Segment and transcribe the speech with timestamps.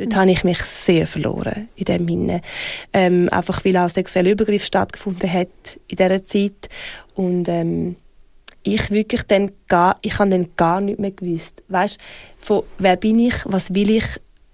[0.00, 2.40] Dort habe ich mich sehr verloren in dem Sinne.
[2.92, 6.70] Ähm, einfach weil auch sexueller Übergriff stattgefunden hat in dieser Zeit.
[7.14, 7.96] Und ähm,
[8.62, 11.62] ich wirklich dann gar, ich habe dann gar nicht mehr gewusst.
[11.68, 11.98] Weißt,
[12.40, 14.04] von wer bin ich, was will ich,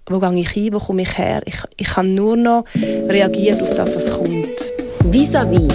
[0.07, 1.41] wo gehe ich hin, wo komme ich her.
[1.45, 4.73] Ich, ich habe nur noch reagiert auf das, was kommt.
[5.05, 5.73] Vis-à-vis.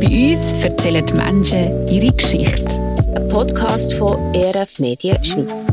[0.00, 2.68] Bei uns erzählen die Menschen ihre Geschichte.
[3.14, 5.68] Ein Podcast von ERF Medien Schweiz.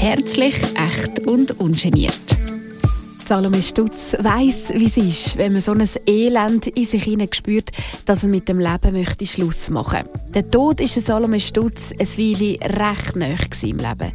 [0.00, 2.20] Herzlich, echt und ungeniert.
[3.26, 7.72] Salome Stutz weiss, wie es ist, wenn man so ein Elend in sich spürt,
[8.06, 10.04] dass man mit dem Leben möchte Schluss machen.
[10.32, 14.12] Der Tod ist Salome Stutz ein Weile recht nahe im Leben.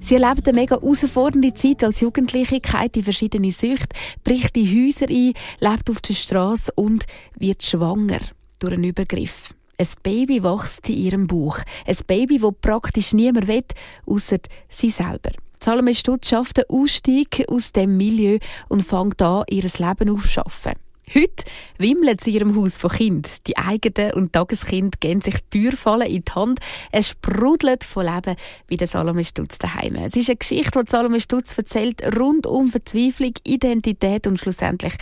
[0.00, 2.62] Sie erlebt eine mega herausfordernde Zeit als Jugendliche,
[2.96, 7.04] in verschiedene Süchte, bricht in Häuser ein, lebt auf der Straße und
[7.38, 8.20] wird schwanger
[8.58, 9.52] durch einen Übergriff.
[9.80, 11.60] Ein Baby wächst in ihrem Bauch.
[11.86, 13.62] Ein Baby, das praktisch niemand will,
[14.06, 15.30] außer sie selber.
[15.60, 20.72] Salome Stutz schafft einen Ausstieg aus dem Milieu und fängt an, ihr Leben aufzuschaffen.
[21.14, 21.44] Heute
[21.78, 23.46] wimmelt sie ihrem Haus von Kind.
[23.46, 26.58] Die eigenen und Tageskind gehen sich Türfallen in die Hand.
[26.90, 28.36] Es sprudelt von Leben
[28.68, 29.94] bei der Salome Stutz daheim.
[29.94, 34.94] Es ist eine Geschichte, die Salome Stutz erzählt, rund um Verzweiflung, Identität und schlussendlich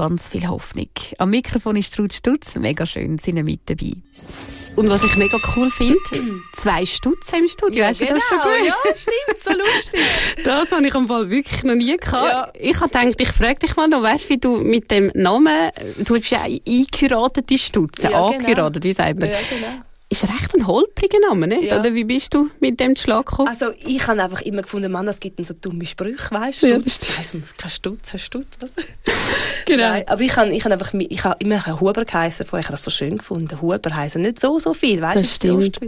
[0.00, 0.88] ganz viel Hoffnung.
[1.18, 2.54] Am Mikrofon ist Ruth Stutz.
[2.56, 3.92] Mega schön, sind Sie mit dabei.
[4.76, 5.98] Und was ich mega cool finde,
[6.56, 7.80] zwei Stutz im Studio.
[7.82, 8.66] Ja, Hast genau, du das schon genau, gehört?
[8.66, 10.00] ja, stimmt, so lustig.
[10.44, 12.32] Das habe ich am Fall wirklich noch nie gehabt.
[12.32, 12.50] Ja.
[12.58, 15.70] Ich habe gedacht, ich frage dich mal noch, weißt du, wie du mit dem Namen,
[15.98, 18.28] du bist ja eingeheiratet, die Stutze, Ja, genau.
[18.32, 19.28] angeheiratet, wie sagt man?
[19.28, 19.82] Ja, genau.
[20.12, 21.70] Ist recht ein holpriger Name, nicht?
[21.70, 21.78] Ja.
[21.78, 23.46] Oder wie bist du mit dem Schlag gekommen?
[23.46, 26.66] Also ich habe einfach immer gefunden, Mann, es gibt dann so dumme Sprüche, weißt du?
[26.66, 28.70] Ja, Stutz, weißt du, kein Stutz, hast Stutz, was?
[29.66, 29.88] genau.
[29.88, 32.62] Nein, aber ich habe ich habe einfach, ich habe immer Huber geheißen vorher.
[32.62, 33.62] Ich habe das so schön gefunden.
[33.62, 35.22] Huber heißen nicht so, so viel, weißt du?
[35.22, 35.78] Das stimmt.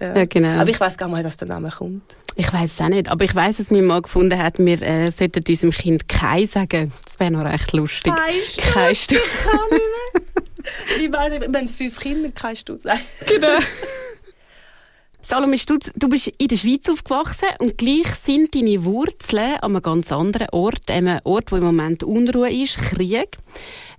[0.00, 0.16] Ja.
[0.16, 0.60] Ja, genau.
[0.60, 2.02] Aber ich weiß gar nicht, dass der Name kommt.
[2.36, 5.10] Ich weiß es auch nicht, aber ich weiß, dass mir mal gefunden hat, wir äh,
[5.10, 6.92] sollten unserem Kind Kai sagen.
[7.04, 8.14] Das wäre noch recht lustig.
[8.14, 8.50] Stutz.
[8.50, 10.22] Ich kann nicht mehr.
[10.98, 12.84] Wie meine, wir haben fünf Kinder, kein Stutz.
[12.84, 13.00] Nein.
[13.26, 13.58] Genau.
[15.22, 19.80] Salome Stutz, du bist in der Schweiz aufgewachsen und gleich sind deine Wurzeln an einem
[19.80, 23.38] ganz anderen Ort, einem Ort, wo im Moment Unruhe ist, Krieg.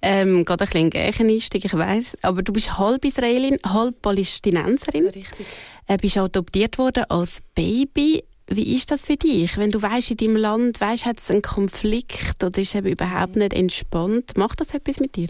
[0.04, 2.16] Ähm, gerade ein bisschen ein Gärcheneinstieg, ich weiss.
[2.22, 5.08] Aber du bist halb Israelin, halb Palästinenserin.
[5.08, 5.48] Richtig.
[5.88, 8.24] Äh, bist adoptiert worden als Baby.
[8.48, 11.42] Wie ist das für dich, wenn du weißt, in deinem Land weißt, hat es einen
[11.42, 14.38] Konflikt oder ist es überhaupt nicht entspannt?
[14.38, 15.30] Macht das etwas mit dir?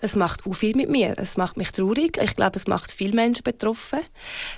[0.00, 1.14] Es macht auch viel mit mir.
[1.16, 2.18] Es macht mich traurig.
[2.22, 4.00] Ich glaube, es macht viele Menschen betroffen.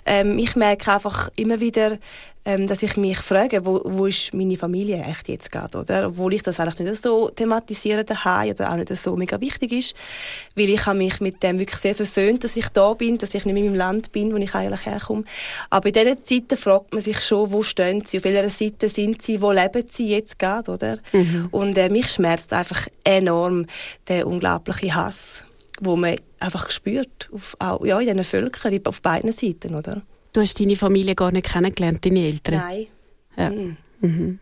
[0.06, 1.98] Ähm, ich merke einfach immer wieder,
[2.44, 6.08] ähm, dass ich mich frage, wo, wo ist meine Familie echt jetzt gerade, oder?
[6.08, 9.94] Obwohl ich das eigentlich nicht so thematisiere daheim oder auch nicht so mega wichtig ist.
[10.54, 13.44] Weil ich habe mich mit dem wirklich sehr versöhnt, dass ich da bin, dass ich
[13.46, 15.24] nicht mehr in meinem Land bin, wo ich eigentlich herkomme.
[15.70, 19.22] Aber in diesen Zeiten fragt man sich schon, wo stehen sie, auf welcher Seite sind
[19.22, 20.98] sie, wo leben sie jetzt gerade, oder?
[21.50, 23.66] Und äh, mich schmerzt einfach enorm
[24.08, 25.44] der unglaubliche Hass,
[25.80, 30.02] wo man einfach spürt, auf, auch, ja, in diesen Völkern, auf beiden Seiten, oder?
[30.34, 32.56] Du hast deine Familie gar nicht kennengelernt, deine Eltern.
[32.56, 32.86] Nein.
[33.36, 33.50] Ja.
[33.50, 33.76] Mhm.
[34.00, 34.38] Mhm.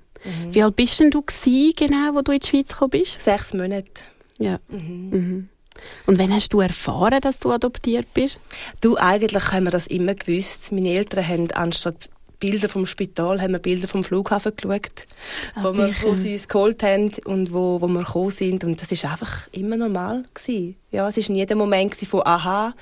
[0.50, 3.20] Wie alt bist denn du gewesen, genau, wo du in die Schweiz gekommen bist?
[3.20, 4.02] Sechs Monate.
[4.38, 4.58] Ja.
[4.68, 5.48] Mhm.
[6.06, 8.38] Und wann hast du erfahren, dass du adoptiert bist?
[8.80, 10.72] Du, eigentlich haben wir das immer gewusst.
[10.72, 12.08] Meine Eltern haben anstatt
[12.40, 15.06] Bilder vom Spital, haben wir Bilder vom Flughafen geschaut,
[15.54, 18.64] Ah, wo, wir, wo sie uns geholt haben und wo, wo wir gekommen sind.
[18.64, 20.76] Und das ist einfach immer normal gewesen.
[20.90, 22.74] Ja, es war nie der Moment von «Aha,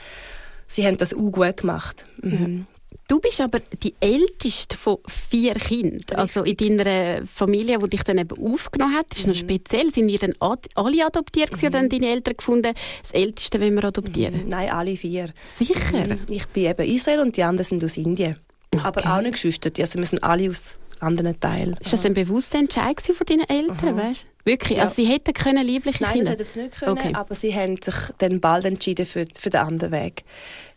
[0.69, 2.07] sie haben das auch gut gemacht».
[2.23, 2.67] Mhm.
[3.11, 6.21] Du bist aber die älteste von vier Kindern.
[6.21, 9.91] Also in deiner Familie, die dich dann eben aufgenommen hat, ist noch speziell.
[9.91, 12.73] Sind ihr dann alle adoptiert gewesen, oder haben deine Eltern gefunden,
[13.03, 14.45] das Älteste wollen wir adoptieren?
[14.47, 15.31] Nein, alle vier.
[15.59, 16.07] Sicher?
[16.07, 16.21] Mhm.
[16.29, 18.37] Ich bin eben Israel und die anderen sind aus Indien.
[18.85, 21.77] Aber auch nicht Geschwister, also wir sind alle aus anderen Teilen.
[21.81, 24.27] Ist das ein bewusster Entscheid von deinen Eltern, weißt?
[24.45, 24.79] Wirklich?
[24.79, 24.85] Ja.
[24.85, 26.31] Also sie hätten können liebliche Nein, das Kinder?
[26.31, 27.13] hätten sie nicht können, Okay.
[27.15, 30.23] aber sie haben sich dann bald entschieden für, für den anderen Weg.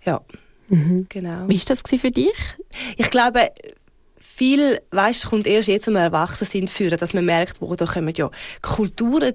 [0.04, 0.22] Ja,
[1.10, 1.48] genau.
[1.48, 2.34] Wie war das für dich?
[2.98, 3.50] Ich glaube,
[4.20, 7.86] viel, weißt, kommt erst jetzt, wenn wir erwachsen sind, führen, dass man merkt, wo da
[7.86, 8.32] kommen ja
[8.62, 9.34] Kulturen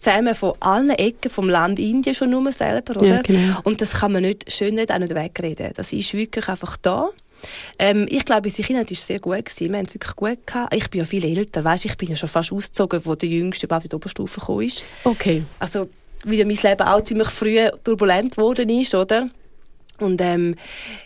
[0.00, 3.06] zusammen von allen Ecken vom Land Indien schon nur selber, oder?
[3.06, 3.60] Ja, genau.
[3.64, 5.72] Und das kann man nicht, schön nicht auch nicht wegreden.
[5.76, 7.10] Das ist wirklich einfach da.
[7.78, 9.44] Ähm, ich glaube, unsere Kindheit war sehr gut.
[9.44, 9.72] Gewesen.
[9.72, 10.74] Wir haben es wirklich gut gehabt.
[10.74, 13.66] Ich bin ja viel älter, weißt, ich bin ja schon fast ausgezogen, wo der Jüngste
[13.66, 14.84] überhaupt in die Oberstufe gekommen ist.
[15.04, 15.42] Okay.
[15.58, 15.88] Also,
[16.24, 19.30] weil ja mein Leben auch ziemlich früh turbulent geworden ist, oder?
[20.00, 20.54] Und ähm,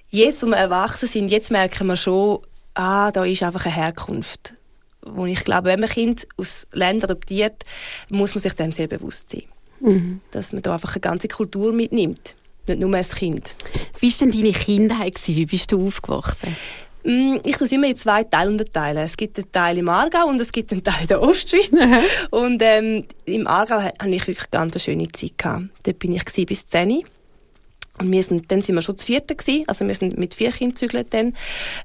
[0.09, 2.39] jetzt, wo wir erwachsen sind, jetzt merken wir schon,
[2.75, 4.55] ah, da ist einfach eine Herkunft.
[5.03, 7.65] Wo ich glaube, wenn man Kind aus Ländern adoptiert,
[8.09, 9.43] muss man sich dem sehr bewusst sein.
[9.81, 10.21] Mhm.
[10.31, 12.37] Dass man da einfach eine ganze Kultur mitnimmt.
[12.67, 13.57] Nicht nur als Kind.
[14.01, 15.17] Wie war denn deine Kindheit?
[15.17, 15.37] Gewesen?
[15.37, 16.57] Wie bist du aufgewachsen?
[17.05, 19.05] Mm, ich tue immer in zwei Teile unterteilen.
[19.05, 21.71] Es gibt einen Teil im Aargau und es gibt einen Teil in der Ostschweiz.
[22.31, 25.37] und ähm, im Aargau hatte ich wirklich ganz eine schöne Zeit.
[25.37, 25.65] Gehabt.
[25.83, 27.03] Dort bin ich bis 10
[27.99, 30.51] und wir sind, dann sind wir schon zu vierten gewesen, also wir sind mit vier
[30.51, 31.35] Kindern gezügelt dann.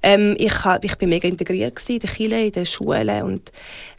[0.01, 3.51] Ähm, ich, hab, ich bin mega integriert gewesen, in der Kirche, in der Schule und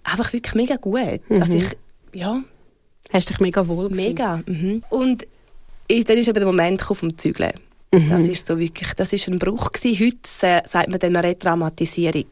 [0.03, 1.21] einfach wirklich mega gut.
[1.29, 1.43] Mhm.
[1.43, 1.77] Also ich,
[2.13, 2.43] ja.
[3.13, 4.43] Hast dich mega wohl Mega.
[4.47, 4.83] Mhm.
[4.89, 5.27] Und
[5.89, 7.53] ich, dann ist eben der Moment vom Zügeln.
[7.93, 8.11] Mhm.
[8.11, 10.07] Das ist so wirklich, das ist ein Bruch gewesen.
[10.07, 12.27] Heute äh, sagt man dann eine Retraumatisierung.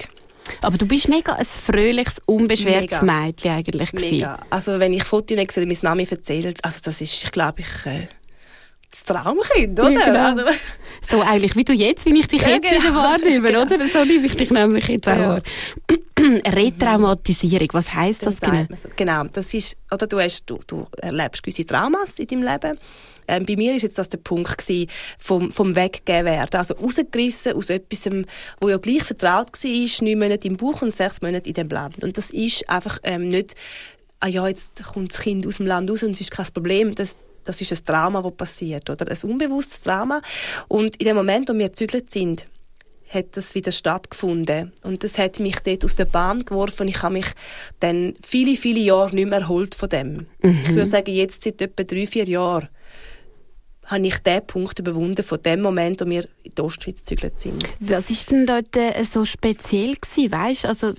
[0.63, 3.23] Aber du bist mega ein fröhliches, unbeschwertes mega.
[3.23, 4.39] Mädchen eigentlich Mega.
[4.51, 7.87] Also wenn ich Fotos sehe, meine Mami erzählt, also das ist, ich glaube, ich...
[7.87, 8.09] Äh,
[8.91, 9.91] das Traumkind, oder?
[9.91, 10.25] Ja, genau.
[10.27, 10.45] also,
[11.03, 12.83] so eigentlich wie du jetzt, wie ich dich ja, jetzt genau.
[12.83, 13.63] wieder wahrnehme, genau.
[13.63, 13.89] oder?
[13.89, 15.41] So nehme ich dich nämlich jetzt auch ja.
[16.53, 18.65] Retraumatisierung, was heisst das, genau?
[18.75, 18.89] So.
[18.97, 22.79] Genau, das ist, oder du, hast, du, du erlebst gewisse Traumas in deinem Leben.
[23.29, 24.89] Ähm, bei mir ist jetzt das der Punkt gewesen,
[25.19, 26.57] vom, vom Weggeben werden.
[26.57, 28.09] Also rausgerissen aus etwas,
[28.61, 32.03] wo ja gleich vertraut war, neun Monate im Buch und sechs Monate in dem Land.
[32.03, 33.55] Und das ist einfach ähm, nicht,
[34.21, 36.95] ah ja, jetzt kommt das Kind aus dem Land raus und es ist kein Problem.
[36.95, 39.11] Das, das ist ein Trauma, das passiert, oder?
[39.11, 40.21] Ein unbewusstes Trauma.
[40.69, 42.47] Und in dem Moment, wo wir gezügelt sind,
[43.09, 44.73] hat das wieder stattgefunden.
[44.83, 46.89] Und das hat mich dort aus der Bahn geworfen.
[46.89, 47.27] Ich habe mich
[47.81, 50.27] dann viele, viele Jahre nicht mehr erholt von dem.
[50.43, 50.61] Mhm.
[50.65, 52.69] Ich würde sagen, jetzt seit etwa drei, vier Jahren
[53.87, 57.65] habe ich diesen Punkt überwunden von dem Moment, wo wir in die Ostschweiz gezügelt sind.
[57.81, 60.67] Was war denn dort äh, so speziell gewesen, weißt?
[60.67, 60.93] Also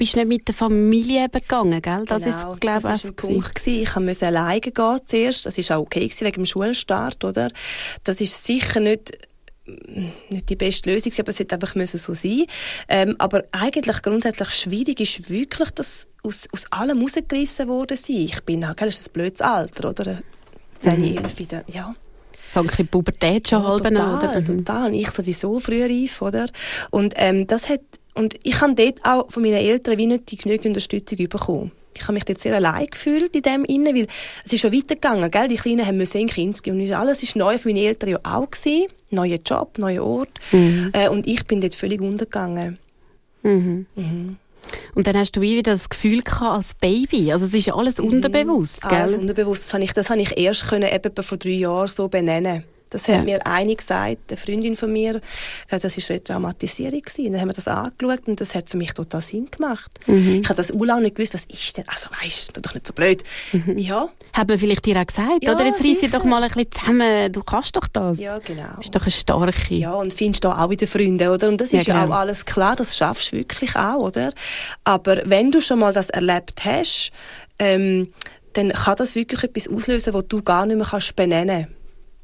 [0.00, 2.04] bist nicht mit der Familie eben gegangen, gell?
[2.06, 3.82] Das genau, ist, glaube ich, ein Punkt gewesen.
[3.82, 5.44] Ich musste alleine gehen zuerst.
[5.44, 7.48] Das war auch okay gewesen, wegen dem Schulstart, oder?
[8.02, 9.12] Das ist sicher nicht
[10.30, 12.46] nicht die beste Lösung, aber es hätte einfach müssen so sein.
[12.88, 18.16] Ähm, aber eigentlich grundsätzlich schwierig ist wirklich, dass aus, aus allem rausgerissen worden sind.
[18.16, 20.18] Ich bin, gell, ist ein blödes Alter, oder?
[20.80, 21.18] 10, mhm.
[21.18, 21.94] 11, wieder, ja.
[22.52, 24.40] Fängt die Pubertät schon ja, halb total, an, oder?
[24.40, 24.64] Mhm.
[24.64, 26.48] Total, ich sowieso früher reif, oder?
[26.90, 27.82] Und ähm, das hat
[28.14, 31.72] und ich habe dort auch von meinen Eltern wie nicht die genügende Unterstützung bekommen.
[31.94, 34.06] Ich habe mich dort sehr allein gefühlt in dem Innen, weil
[34.44, 35.48] es ist schon weitergegangen, gell?
[35.48, 38.50] Die Kleinen haben müssen in Kinski und alles ist neu für meine Eltern ja auch
[38.50, 38.86] gewesen.
[39.10, 40.30] Neuer Job, neuer Ort.
[40.52, 40.90] Mhm.
[40.92, 42.78] Äh, und ich bin dort völlig untergegangen.
[43.42, 43.86] Mhm.
[43.96, 44.36] Mhm.
[44.94, 47.32] Und dann hast du wie wieder das Gefühl gehabt als Baby.
[47.32, 48.04] Also es ist alles mhm.
[48.04, 48.98] unterbewusst, gell?
[48.98, 49.64] Alles unterbewusst.
[49.66, 53.08] Das habe ich, das habe ich erst können, eben vor drei Jahren so benennen das
[53.08, 53.22] hat ja.
[53.22, 55.20] mir eine gesagt, eine Freundin von mir,
[55.68, 57.00] das war eine Traumatisierung.
[57.00, 57.32] Gewesen.
[57.32, 59.90] Dann haben wir das angeschaut und das hat für mich total Sinn gemacht.
[60.06, 60.40] Mhm.
[60.42, 62.92] Ich habe das auch nicht gewusst, was ist denn, also weisst du, doch nicht so
[62.92, 63.22] blöd.
[63.52, 63.78] Mhm.
[63.78, 64.08] Ja.
[64.36, 65.66] Haben wir vielleicht dir auch gesagt, ja, oder?
[65.66, 68.18] Jetzt reiss doch mal ein bisschen zusammen, du kannst doch das.
[68.18, 68.70] Ja, genau.
[68.74, 69.74] Du bist doch eine Starke.
[69.74, 71.48] Ja, und findest da auch wieder Freunde, oder?
[71.48, 72.14] Und das ist ja, ja genau.
[72.14, 74.32] auch alles klar, das schaffst du wirklich auch, oder?
[74.84, 77.12] Aber wenn du schon mal das erlebt hast,
[77.58, 78.12] ähm,
[78.54, 81.79] dann kann das wirklich etwas auslösen, was du gar nicht mehr kannst benennen kannst.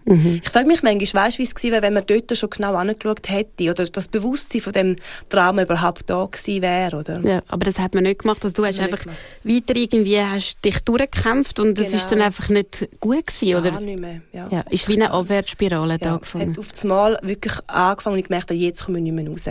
[0.06, 0.40] Mhm.
[0.42, 3.28] Ich frage mich manchmal, weißt, wie es gewesen wäre, wenn man dort schon genau angeschaut
[3.28, 4.96] hätte oder das Bewusstsein von dem
[5.28, 7.20] Trauma überhaupt da gewesen wäre, oder?
[7.20, 8.42] Ja, aber das hat man nicht gemacht.
[8.44, 9.04] Also du hast einfach
[9.42, 11.96] weiter irgendwie hast dich durchgekämpft und es genau.
[11.96, 13.70] ist dann einfach nicht gut gewesen, oder?
[13.72, 14.48] Gar nicht mehr, ja.
[14.50, 16.50] ja ist wie eine Abwärtsspirale ja, da angefangen.
[16.50, 19.46] hat auf das Mal wirklich angefangen und ich gemerkt, jetzt komme ich nicht mehr raus.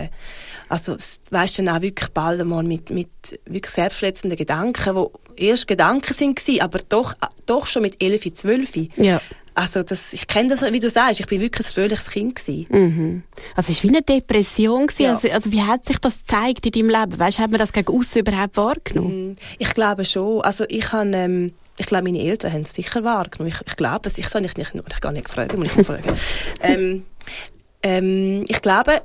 [0.69, 0.95] Also,
[1.31, 3.09] weißt du, dann auch wirklich bald einmal mit, mit
[3.45, 4.95] wirklich selbstverletzenden Gedanken,
[5.37, 7.13] die erst Gedanken sind aber doch,
[7.45, 8.75] doch schon mit 11, 12.
[8.97, 9.21] Ja.
[9.55, 12.65] Also das, ich kenne das, wie du sagst, ich bin wirklich ein fröhliches Kind gewesen.
[12.69, 13.23] Mhm.
[13.55, 15.03] Also es war wie eine Depression gewesen.
[15.03, 15.13] Ja.
[15.15, 17.17] Also, also, wie hat sich das gezeigt in deinem Leben?
[17.17, 19.29] Weißt, hat man das gegen außen überhaupt wahrgenommen?
[19.29, 19.35] Mhm.
[19.57, 20.41] Ich glaube schon.
[20.41, 23.53] Also ich habe, ähm, ich glaube, meine Eltern haben es sicher wahrgenommen.
[23.55, 24.17] Ich, ich glaube es.
[24.17, 26.19] Ich soll nicht, nicht, ich gar nicht gefragt, muss ich mal fragen.
[26.61, 27.05] ähm,
[27.81, 29.03] ähm, ich glaube,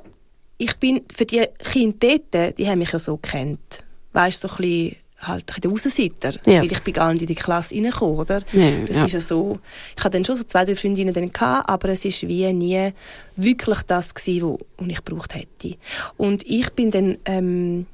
[0.57, 3.85] ich bin für die Kinder dort, die haben mich ja so kennt.
[4.11, 6.61] Weißt du, so ein bisschen halt der Außenseiter, ja.
[6.61, 8.41] weil ich bin gar nicht in die Klasse reingekommen, oder?
[8.51, 9.05] Ja, das ja.
[9.05, 9.59] ist ja so,
[9.95, 12.91] ich hatte dann schon so zwei, drei Freundinnen dann gehabt, aber es ist wie nie
[13.35, 15.77] wirklich das gewesen, was ich gebraucht hätte.
[16.17, 17.85] Und ich bin dann, ähm,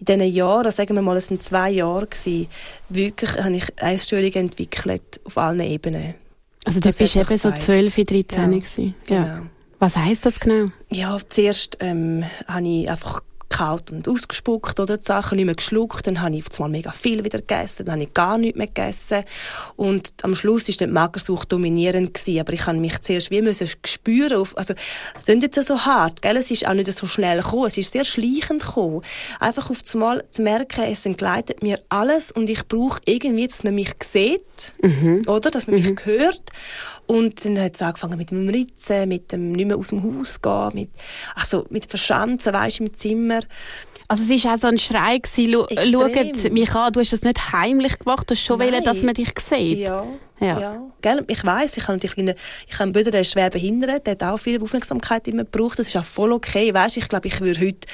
[0.00, 2.46] in diesen Jahren, sagen wir mal, es sind zwei Jahre gewesen,
[2.88, 6.14] wirklich habe ich Essstörungen entwickelt, auf allen Ebenen.
[6.64, 8.94] Also du bist eben so 12, 13 ja, gewesen.
[9.06, 9.40] Genau.
[9.78, 10.70] Was heisst das genau?
[10.90, 16.06] Ja, zuerst ähm, habe ich einfach kaut und ausgespuckt oder die Sachen nicht mehr geschluckt.
[16.06, 18.66] Dann habe ich auf einmal mega viel wieder gegessen, dann habe ich gar nichts mehr
[18.66, 19.24] gegessen.
[19.76, 22.40] Und am Schluss war die Magersucht dominierend gewesen.
[22.40, 24.74] Aber ich habe mich zuerst wie müssen spüren, auf, also,
[25.16, 26.36] es klingt jetzt so hart, gell?
[26.36, 27.66] Es ist auch nicht so schnell gekommen.
[27.66, 29.02] Es ist sehr schleichend gekommen.
[29.40, 33.74] Einfach auf einmal zu merken, es entgleitet mir alles und ich brauche irgendwie, dass man
[33.74, 34.42] mich sieht,
[34.82, 35.24] mhm.
[35.26, 35.50] oder?
[35.50, 35.90] Dass man mhm.
[35.90, 36.52] mich hört.
[37.06, 40.42] Und dann hat es angefangen mit dem Ritzen, mit dem nicht mehr aus dem Haus
[40.42, 40.90] gehen, mit,
[41.34, 43.37] also mit Verschanzen, weisst im Zimmer.
[44.10, 45.70] Also es war auch so ein Schrei, schaut
[46.52, 49.38] mich an, du hast das nicht heimlich gemacht, du hast schon wollen, dass man dich
[49.38, 49.80] sieht.
[49.80, 50.06] Ja.
[50.40, 50.60] Ja.
[50.60, 50.82] ja.
[51.02, 51.24] Gell?
[51.28, 54.38] Ich weiß, ich habe natürlich ich habe Bruder, der ist schwer behindert, der hat auch
[54.38, 55.78] viel Aufmerksamkeit immer gebraucht.
[55.78, 56.72] Das ist auch voll okay.
[56.72, 57.88] Weißt, ich glaube, ich würde heute,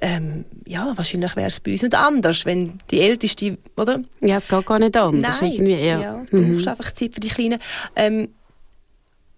[0.00, 4.00] ähm, ja, wahrscheinlich wäre es bei uns nicht anders, wenn die Älteste, oder?
[4.20, 5.40] Ja, es geht gar nicht anders.
[5.40, 6.00] Nein, irgendwie, ja.
[6.00, 6.54] ja du mhm.
[6.54, 7.60] brauchst einfach Zeit für die Kleinen.
[7.96, 8.28] Ähm,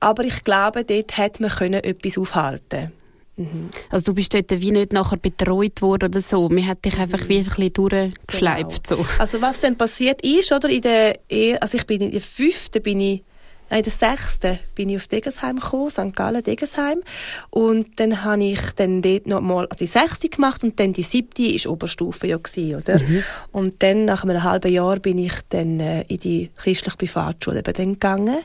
[0.00, 2.92] aber ich glaube, dort hätte man können etwas aufhalten
[3.40, 3.70] Mhm.
[3.90, 6.48] Also du bist dort wie nicht nachher betreut worden oder so.
[6.48, 8.88] Man hat dich einfach wie ein bisschen durchgeschleift.
[8.88, 9.02] Genau.
[9.02, 9.08] So.
[9.18, 11.18] Also was dann passiert ist, oder, in der,
[11.60, 13.22] also ich bin in der fünften, bin ich
[13.70, 16.16] Nein, in der sechsten bin ich auf Degensheim gekommen, St.
[16.16, 17.02] Gallen, Degensheim.
[17.50, 21.04] Und dann habe ich dann dort noch mal also die sechste gemacht und dann die
[21.04, 22.98] siebte ist Oberstufe ja gewesen, oder?
[22.98, 23.22] Mhm.
[23.52, 27.92] Und dann, nach einem halben Jahr, bin ich dann äh, in die christliche Privatschule eben
[27.92, 28.38] gegangen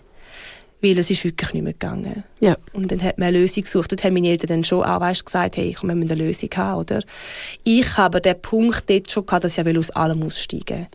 [0.85, 2.23] weil es ist wirklich nicht mehr gegangen.
[2.39, 2.55] Ja.
[2.73, 3.91] Und dann hat man eine Lösung gesucht.
[3.91, 6.49] Dort haben meine Eltern dann schon auch weißt, gesagt, hey, komm, wir müssen eine Lösung
[6.55, 7.01] haben, oder?
[7.63, 10.87] Ich habe den Punkt dort schon gehabt, dass ich aus allem aussteigen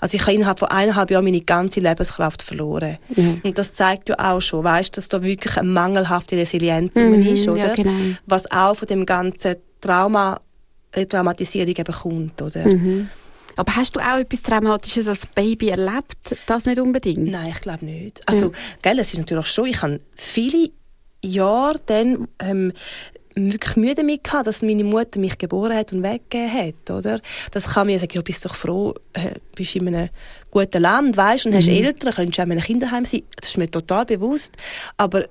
[0.00, 2.98] also ich habe innerhalb von eineinhalb Jahren meine ganze Lebenskraft verloren.
[3.16, 3.36] Ja.
[3.42, 7.48] Und das zeigt ja auch schon, weißt, dass da wirklich eine mangelhafte Resilienz mhm, ist,
[7.48, 7.68] oder?
[7.68, 8.16] Ja, genau.
[8.26, 10.40] Was auch von dem ganzen Trauma,
[11.08, 12.66] Traumatisierung eben kommt, oder?
[12.66, 13.08] Mhm.
[13.56, 16.36] Aber hast du auch etwas Traumatisches als Baby erlebt?
[16.46, 17.30] Das nicht unbedingt?
[17.30, 18.22] Nein, ich glaube nicht.
[18.26, 18.52] Also, ja.
[18.82, 20.70] gell, es ist natürlich schon, ich habe viele
[21.22, 22.72] Jahre dann ähm,
[23.34, 27.20] wirklich Mühe damit gehabt, dass meine Mutter mich geboren hat und weggegeben hat, oder?
[27.50, 30.08] Das kann mir sagen, ja, bist doch froh, äh, bist in einem
[30.50, 31.56] guten Land, weißt, und mhm.
[31.56, 33.22] hast Eltern, könntest auch in einem Kinderheim sein.
[33.40, 34.56] Das ist mir total bewusst.
[34.96, 35.24] Aber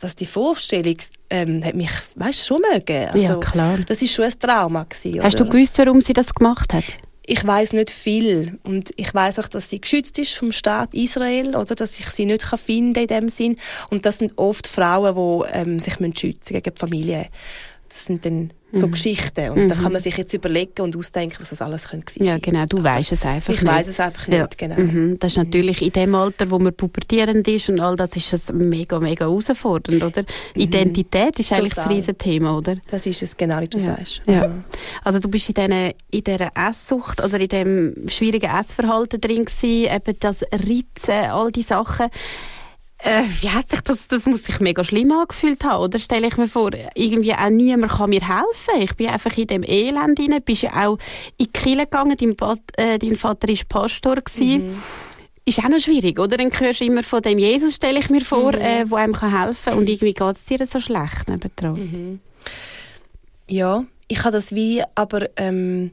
[0.00, 0.96] dass die Vorstellung
[1.30, 3.08] ähm, hat mich, weißt, schon mögen.
[3.08, 3.78] Also, ja, klar.
[3.86, 6.84] Das ist schon ein Trauma gewesen, Hast du gewusst, warum sie das gemacht hat?
[7.26, 8.58] Ich weiß nicht viel.
[8.62, 11.74] Und ich weiß auch, dass sie geschützt ist vom Staat Israel oder?
[11.74, 13.56] Dass ich sie nicht kann finden in dem Sinn.
[13.90, 17.28] Und das sind oft Frauen, die ähm, sich schützen gegen die Familie.
[17.94, 18.90] Das sind dann so mhm.
[18.90, 19.50] Geschichten.
[19.50, 19.68] Und mhm.
[19.68, 22.66] da kann man sich jetzt überlegen und ausdenken, was das alles könnte sein Ja, genau.
[22.66, 23.70] Du weißt es einfach ich nicht.
[23.70, 24.48] Ich weiß es einfach nicht, ja.
[24.56, 24.80] genau.
[24.80, 25.16] Mhm.
[25.20, 28.52] Das ist natürlich in dem Alter, wo man pubertierend ist und all das, ist es
[28.52, 30.22] mega, mega herausfordernd, oder?
[30.22, 30.60] Mhm.
[30.60, 31.84] Identität ist eigentlich Total.
[31.84, 32.76] das Riesenthema, oder?
[32.90, 33.84] Das ist es, genau wie du ja.
[33.84, 34.22] sagst.
[34.26, 34.52] Ja.
[35.04, 39.94] Also du bist in, diesen, in dieser Esssucht, also in diesem schwierigen Essverhalten drin gewesen,
[39.94, 42.08] eben das Ritzen, all die Sachen.
[42.98, 45.98] Äh, wie hat sich das, das muss sich mega schlimm angefühlt haben, oder?
[45.98, 48.80] Stelle ich mir vor, irgendwie auch niemand kann mir helfen.
[48.82, 50.98] Ich bin einfach in dem Elend rein, bist ja auch
[51.36, 54.66] in die Kirche gegangen, dein, Bad, äh, dein Vater war Pastor gewesen.
[54.66, 54.82] Mhm.
[55.44, 56.38] Ist auch noch schwierig, oder?
[56.38, 58.60] Dann hörst du immer von dem Jesus, stelle ich mir vor, mhm.
[58.60, 59.78] äh, wo einem helfen kann.
[59.78, 61.74] Und irgendwie geht es dir so schlecht nebendran.
[61.74, 62.20] Mhm.
[63.50, 65.90] Ja, ich habe das wie aber ähm,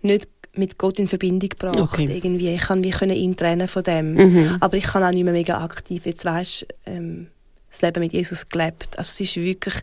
[0.00, 1.78] nicht mit Gott in Verbindung gebracht.
[1.78, 2.08] Okay.
[2.10, 2.54] Irgendwie.
[2.54, 4.14] Ich kann wie können ihn trennen von dem.
[4.14, 4.56] Mhm.
[4.60, 6.06] Aber ich kann auch nicht mehr mega aktiv.
[6.06, 7.28] Jetzt weißt, ähm,
[7.70, 8.98] das Leben mit Jesus gelebt.
[8.98, 9.74] Also es ist wirklich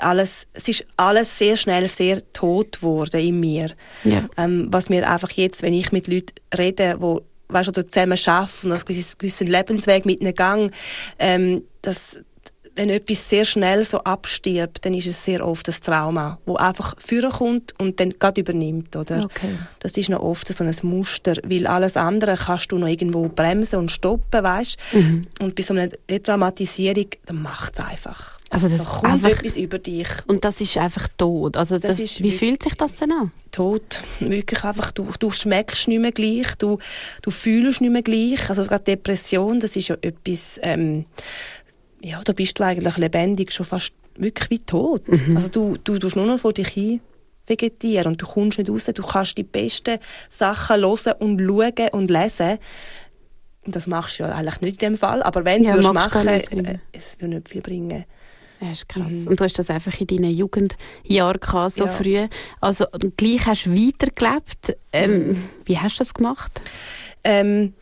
[0.00, 3.70] alles, es ist alles sehr schnell sehr tot geworden in mir.
[4.04, 4.28] Ja.
[4.36, 8.70] Ähm, was mir einfach jetzt, wenn ich mit Leuten rede, wo weißt, oder zusammen arbeiten
[8.70, 10.72] und einen gewissen Lebensweg mit einem Gang,
[11.18, 12.22] ähm, das,
[12.76, 16.96] wenn etwas sehr schnell so abstirbt, dann ist es sehr oft das Trauma, wo einfach
[17.38, 19.24] kommt und dann gerade übernimmt, oder?
[19.24, 19.58] Okay.
[19.80, 23.78] Das ist noch oft so ein Muster, weil alles andere kannst du noch irgendwo bremsen
[23.78, 24.78] und stoppen, weißt?
[24.92, 25.22] Mhm.
[25.40, 28.40] Und bei so einer Retraumatisierung, dann macht es einfach.
[28.52, 30.08] Also das da kommt einfach, etwas über dich.
[30.26, 31.56] Und das ist einfach tot.
[31.56, 33.30] Also das, das ist wie fühlt sich das denn an?
[33.52, 34.02] Tot.
[34.18, 36.78] Wirklich einfach, du, du schmeckst nicht mehr gleich, du,
[37.22, 38.48] du fühlst nicht mehr gleich.
[38.48, 41.04] Also gerade Depression, das ist ja etwas, ähm,
[42.02, 45.06] ja, da bist du eigentlich lebendig schon fast wirklich wie tot.
[45.08, 45.36] Mhm.
[45.36, 47.00] Also du, du tust nur noch vor dich hin
[47.46, 48.86] vegetieren und du kommst nicht raus.
[48.86, 52.58] Du kannst die besten Sachen hören und schauen und lesen.
[53.66, 55.22] Und das machst du ja eigentlich nicht in dem Fall.
[55.22, 58.04] Aber wenn ja, du es machen äh, es würde nicht viel bringen.
[58.60, 59.12] Ja, ist krass.
[59.12, 59.26] Mhm.
[59.26, 61.90] Und du hast das einfach in deinen Jugendjahren gehabt, so ja.
[61.90, 62.26] früh.
[62.60, 64.76] Also gleich hast du weitergelebt.
[64.92, 65.44] Ähm, mhm.
[65.64, 66.60] Wie hast du das gemacht?
[67.24, 67.74] Ähm,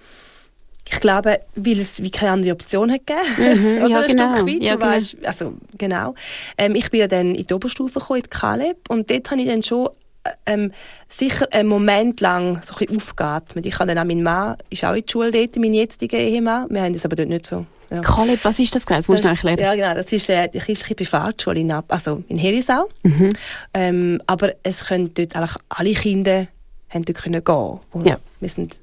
[0.91, 3.81] ich glaube, weil es wie keine andere Option hat gegeben.
[3.81, 4.47] Mhm, ja, genau.
[4.47, 4.87] Weit, ja, genau.
[4.87, 6.15] Weißt, also, genau.
[6.57, 9.41] Ähm, ich bin ja dann in die Oberstufe gekommen, in die Kaleb, und dort habe
[9.41, 9.89] ich dann schon
[10.25, 10.73] äh, ähm,
[11.09, 13.67] sicher einen Moment lang so ein bisschen aufgeatmet.
[13.67, 16.67] Ich habe dann auch, mein Mann ist auch in die Schule dort, mein jetziger Ehemann.
[16.71, 17.67] Wir haben das aber dort nicht so.
[17.91, 18.01] Ja.
[18.01, 18.99] Kaleb, was ist das genau?
[18.99, 19.59] Das musst du erklären.
[19.59, 19.95] Ja, genau.
[19.95, 22.89] Das ist äh, die christliche Privatschule in, also in Herisau.
[23.03, 23.31] Mhm.
[23.73, 26.47] Ähm, aber es können dort eigentlich alle Kinder
[26.91, 28.05] haben dort können gehen.
[28.05, 28.19] Ja.
[28.41, 28.79] Wir sind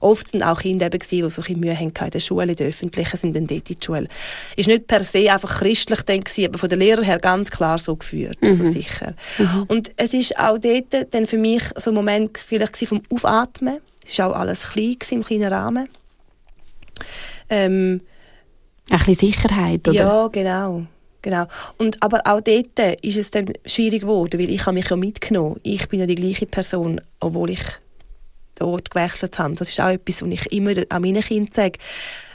[0.00, 2.56] Oft sind auch Kinder eben gewesen, die so ein Mühe hatten in der Schule, in
[2.56, 4.08] der öffentlichen, sind dann dort in die Schule.
[4.56, 7.78] Ist nicht per se einfach christlich dann gewesen, aber von der Lehrer her ganz klar
[7.78, 8.48] so geführt, mhm.
[8.48, 9.14] also sicher.
[9.38, 9.64] Mhm.
[9.68, 13.78] Und es ist auch dort dann für mich so ein Moment vielleicht vom Aufatmen.
[14.04, 15.88] Es war auch alles klein gewesen, im kleinen Rahmen.
[17.50, 18.00] Ähm,
[18.88, 19.96] ein bisschen Sicherheit, oder?
[19.96, 20.86] Ja, genau.
[21.22, 21.46] Genau.
[21.76, 25.60] Und, aber auch dort ist es dann schwierig geworden, weil ich habe mich ja mitgenommen.
[25.62, 27.60] Ich bin ja die gleiche Person, obwohl ich
[28.60, 29.54] Ort gewechselt habe.
[29.54, 31.78] Das ist auch etwas, was ich immer an meinen Kindern sage.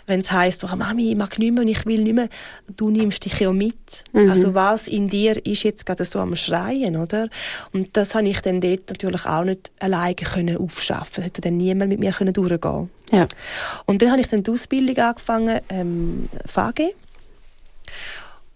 [0.07, 2.29] Wenn es heisst, oh, Mami, ich mag nicht mehr und ich will nicht mehr,
[2.77, 4.03] du nimmst dich ja mit.
[4.13, 4.29] Mhm.
[4.29, 7.27] Also was in dir ist jetzt gerade so am Schreien, oder?
[7.73, 11.15] Und das habe ich dann dort natürlich auch nicht alleine können aufschaffen.
[11.15, 12.91] Das hätte dann niemand mit mir können durchgehen.
[13.11, 13.27] Ja.
[13.85, 16.93] Und dann habe ich dann die Ausbildung angefangen, ähm, FAG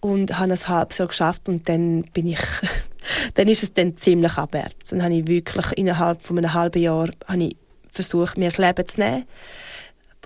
[0.02, 2.40] und habe ein halbes Jahr geschafft und dann bin ich
[3.36, 4.90] dann ist es dann ziemlich abwärts.
[4.92, 7.58] Dann habe ich wirklich innerhalb von einem halben Jahr habe ich
[7.92, 9.26] versucht, mir das Leben zu nehmen.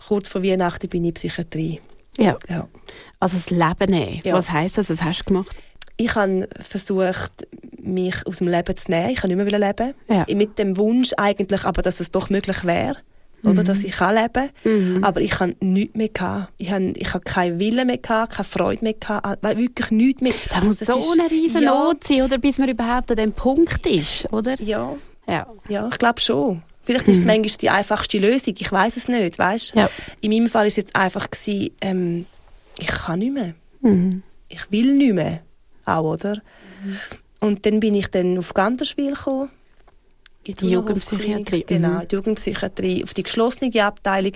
[0.08, 1.82] Kurz vor Weihnachten bin ich in Psychiatrie.
[2.18, 2.38] Ja.
[2.50, 2.68] ja.
[3.20, 4.22] Also das Leben nehmen.
[4.24, 4.34] Ja.
[4.34, 4.89] Was heisst das?
[4.89, 5.56] Was hast du gemacht?
[5.96, 7.48] Ich habe versucht,
[7.82, 9.10] mich aus dem Leben zu nehmen.
[9.10, 9.94] Ich kann nicht mehr leben.
[10.10, 10.25] Ja.
[10.36, 12.98] Mit dem Wunsch eigentlich, aber dass es doch möglich wäre
[13.43, 13.65] oder mhm.
[13.65, 15.03] dass ich kann leben mhm.
[15.03, 16.53] aber ich habe nichts mehr gehabt.
[16.57, 20.33] Ich habe ich keinen Willen mehr gehabt, keine Freude mehr gehabt, wirklich nichts mehr.
[20.50, 21.73] Das muss das so ist, eine riesen ja.
[21.73, 24.59] Not sein, oder bis man überhaupt an dem Punkt ist, oder?
[24.62, 24.95] Ja,
[25.27, 26.63] ja, ja ich glaube schon.
[26.85, 27.27] Vielleicht ist es mhm.
[27.27, 29.75] manchmal die einfachste Lösung, ich weiß es nicht, weißt?
[29.75, 29.89] Ja.
[30.19, 32.25] In meinem Fall ist es jetzt einfach gewesen, ähm,
[32.77, 33.53] ich kann nicht mehr.
[33.81, 34.23] Mhm.
[34.50, 35.39] Ich will nicht mehr,
[35.85, 36.35] auch, oder?
[36.83, 36.97] Mhm.
[37.39, 39.50] Und dann bin ich dann auf Ganderschwil gekommen
[40.47, 41.63] die Jugendpsychiatrie.
[41.65, 44.33] Genau, die Jugendpsychiatrie auf die geschlossene Abteilung.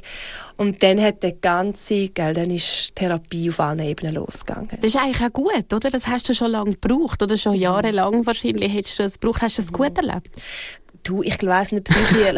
[0.55, 4.69] Und dann hat der ganze, gell, dann ist Therapie auf allen Ebenen losgegangen.
[4.81, 5.89] Das ist eigentlich auch gut, oder?
[5.89, 7.61] Das hast du schon lange gebraucht, oder schon mhm.
[7.61, 9.41] jahrelang wahrscheinlich hättest du das gebraucht.
[9.41, 10.09] Hast du es gut mhm.
[10.09, 10.29] erlebt?
[11.07, 12.35] Du, ich weiss nicht, Psyche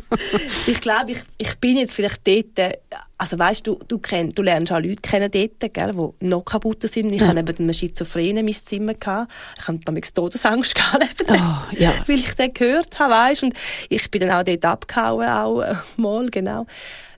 [0.68, 2.78] Ich glaube, ich, ich bin jetzt vielleicht dort,
[3.18, 6.82] also weißt du, du, kenn, du lernst auch Leute kennen dort, gell, die noch kaputt
[6.82, 7.12] sind.
[7.12, 7.26] Ich ja.
[7.26, 8.94] hatte neben einem Schizophrenen mein Zimmer.
[8.94, 9.32] Gehabt.
[9.58, 11.92] Ich hatte damals Todesangst gehabt, oh, ja.
[12.06, 13.54] weil ich den gehört habe, weißt Und
[13.88, 16.66] ich bin dann auch dort abgehauen, auch äh, mal, genau.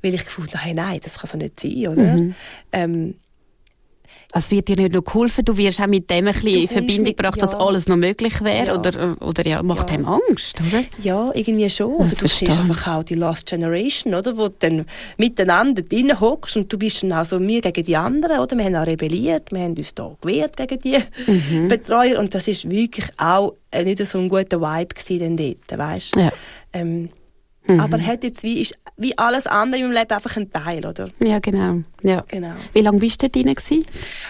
[0.00, 2.16] Weil ich gefunden habe, hey, nein, das kann so nicht sein, oder?
[2.16, 2.35] Mhm.
[2.73, 3.14] Ähm,
[4.35, 7.04] es wird dir nicht noch geholfen, du wirst auch mit dem ein bisschen in Verbindung
[7.04, 7.47] mit, gebracht, ja.
[7.47, 8.78] dass alles noch möglich wäre ja.
[8.78, 9.97] oder, oder ja, macht ja.
[9.97, 10.85] einem Angst, oder?
[11.02, 11.94] Ja, irgendwie schon.
[11.94, 14.85] Oder du siehst einfach auch die Last Generation, oder, wo du dann
[15.16, 18.56] miteinander drin hockst und du bist dann also wir gegen die anderen, oder?
[18.56, 21.68] Wir haben auch rebelliert, wir haben uns da gewehrt gegen die mhm.
[21.68, 26.16] Betreuer und das ist wirklich auch nicht so ein guter Vibe gewesen dort, weißt?
[26.16, 26.32] Ja.
[26.75, 27.08] Ähm,
[27.69, 27.81] Mhm.
[27.81, 31.11] Aber hat jetzt wie, ist wie alles andere in meinem Leben einfach ein Teil, oder?
[31.21, 31.83] Ja, genau.
[32.03, 32.25] Ja.
[32.27, 32.55] genau.
[32.73, 33.85] Wie lange bist du dort drin?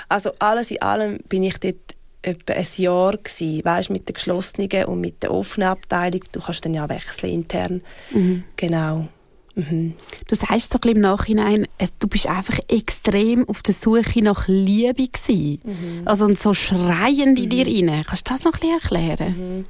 [0.09, 1.77] Also alles in allem bin ich dort
[2.23, 6.23] etwa ein Jahr gewesen, weißt, mit der geschlossenen und mit der offenen Abteilung.
[6.33, 7.83] Du kannst dann ja wechseln intern.
[8.11, 8.45] Mhm.
[8.57, 9.09] Genau.
[9.55, 9.95] Mhm.
[10.29, 11.67] Du sagst so ein im Nachhinein,
[11.99, 15.61] du bist einfach extrem auf der Suche nach Liebe gewesen.
[15.65, 16.03] Mhm.
[16.07, 17.51] Also und so schreiend in mhm.
[17.51, 18.05] dir rein.
[18.07, 19.37] Kannst du das noch ein bisschen erklären?
[19.59, 19.65] Mhm.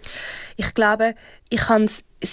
[0.57, 1.14] Ich glaube,
[1.48, 1.61] ich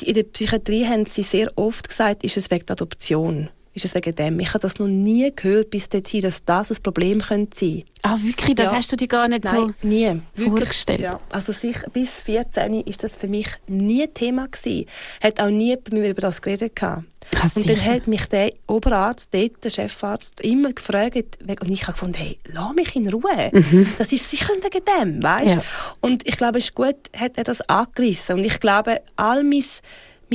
[0.02, 3.93] in der Psychiatrie haben sie sehr oft gesagt, ist es wegen der Adoption ist es
[3.93, 4.39] wegen dem.
[4.39, 8.17] Ich habe das noch nie gehört bis dorthin, dass das ein Problem könnte sein Ah,
[8.21, 8.55] wirklich?
[8.55, 8.77] Das ja.
[8.77, 10.21] hast du dir gar nicht Nein, so nie.
[10.35, 10.99] vorgestellt?
[11.01, 11.19] Ja.
[11.31, 14.85] Also sich, bis 14 ist das für mich nie Thema gewesen.
[15.21, 17.03] Hat auch nie mit mir über das geredet gehabt.
[17.35, 21.93] Ach, und dann hat mich der Oberarzt, dort, der Chefarzt, immer gefragt, und ich habe
[21.93, 23.49] gefunden, hey, lass mich in Ruhe.
[23.51, 23.88] Mhm.
[23.97, 25.55] Das ist sicher wegen dem, weißt?
[25.55, 25.63] Ja.
[26.01, 28.35] Und ich glaube, es ist gut, hat er das angerissen.
[28.38, 29.63] Und ich glaube, all mein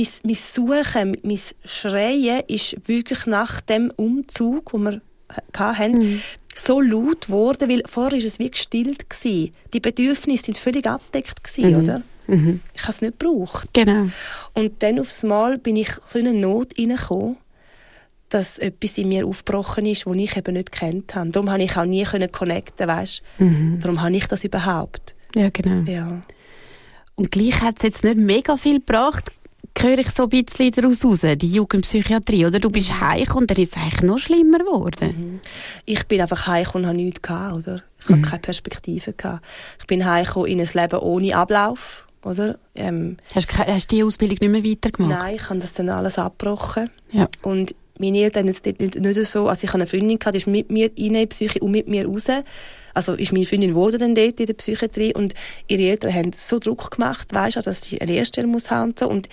[0.01, 5.01] mein, mein Suchen, mein Schreien ist wirklich nach dem Umzug, den wir
[5.53, 6.21] hatten, mhm.
[6.55, 9.09] so laut geworden, weil vorher war es wie gestillt.
[9.09, 9.51] Gewesen.
[9.73, 11.83] Die Bedürfnisse sind völlig abdeckt, gewesen, mhm.
[11.83, 12.01] oder?
[12.27, 12.61] Mhm.
[12.73, 13.69] Ich habe es nicht gebraucht.
[13.73, 14.07] Genau.
[14.53, 17.37] Und dann aufs Mal bin ich so in eine Not hineingekommen,
[18.29, 21.29] dass etwas in mir aufgebrochen ist, das ich eben nicht kennt habe.
[21.31, 23.21] Darum habe ich auch nie connecten, weißt?
[23.39, 23.79] Mhm.
[23.81, 25.15] Darum habe ich das überhaupt.
[25.35, 25.89] Ja, genau.
[25.89, 26.21] Ja.
[27.15, 29.31] Und gleich hat es jetzt nicht mega viel gebracht,
[29.79, 32.59] höre ich so ein bisschen daraus raus, die Jugendpsychiatrie, oder?
[32.59, 33.01] Du bist mhm.
[33.01, 35.15] heich und dann ist es eigentlich noch schlimmer geworden.
[35.17, 35.39] Mhm.
[35.85, 37.83] Ich bin einfach heich und habe nichts gehabt, oder?
[37.99, 38.15] Ich mhm.
[38.15, 39.45] habe keine Perspektive gehabt.
[39.79, 42.57] Ich bin heich in ein Leben ohne Ablauf, oder?
[42.75, 45.19] Ähm, hast, du, die Ausbildung nicht mehr weitergemacht?
[45.19, 46.89] Nein, ich habe das dann alles abgebrochen.
[47.11, 47.27] Ja.
[47.41, 50.69] Und meine Eltern jetzt nicht, nicht so, also ich hatte eine Freundin, die ist mit
[50.71, 52.27] mir in die Psyche und mit mir raus
[52.93, 55.33] also ist meine Freundin wurde dann dort in der Psychiatrie und
[55.67, 58.99] ihre Eltern haben so Druck gemacht, weißt du, dass sie eine Lehrstelle muss haben und
[58.99, 59.29] so und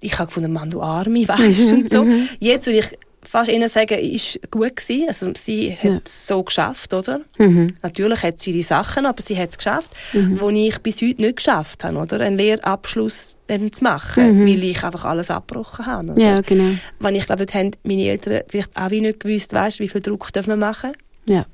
[0.00, 2.04] ich habe gefunden, Mann, du Arme, weißt du, und so.
[2.04, 2.28] Mhm.
[2.40, 2.98] Jetzt würde ich
[3.32, 5.08] fast ihnen sagen, ist gut gewesen.
[5.08, 6.00] Also sie hat ja.
[6.04, 7.22] es so geschafft, oder?
[7.38, 7.74] Mhm.
[7.82, 10.40] Natürlich hat sie ihre Sachen, aber sie hat es geschafft, mhm.
[10.40, 12.20] wo ich bis heute nicht geschafft habe, oder?
[12.20, 14.46] Einen Lehrabschluss dann zu machen, mhm.
[14.46, 16.12] weil ich einfach alles abgebrochen habe.
[16.12, 16.20] Oder?
[16.20, 16.76] Ja, genau.
[17.00, 20.32] Weil ich glaube, haben meine Eltern vielleicht auch wie nicht gewusst, weißt, wie viel Druck
[20.32, 20.92] dürfen wir machen.
[21.26, 21.46] Ja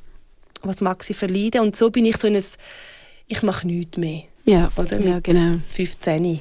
[0.62, 1.60] was mag sie verleiden.
[1.60, 2.44] Und so bin ich so in ein,
[3.26, 4.22] ich mache nichts mehr.
[4.44, 5.00] Ja, Oder?
[5.00, 5.58] ja genau.
[5.70, 6.40] 15.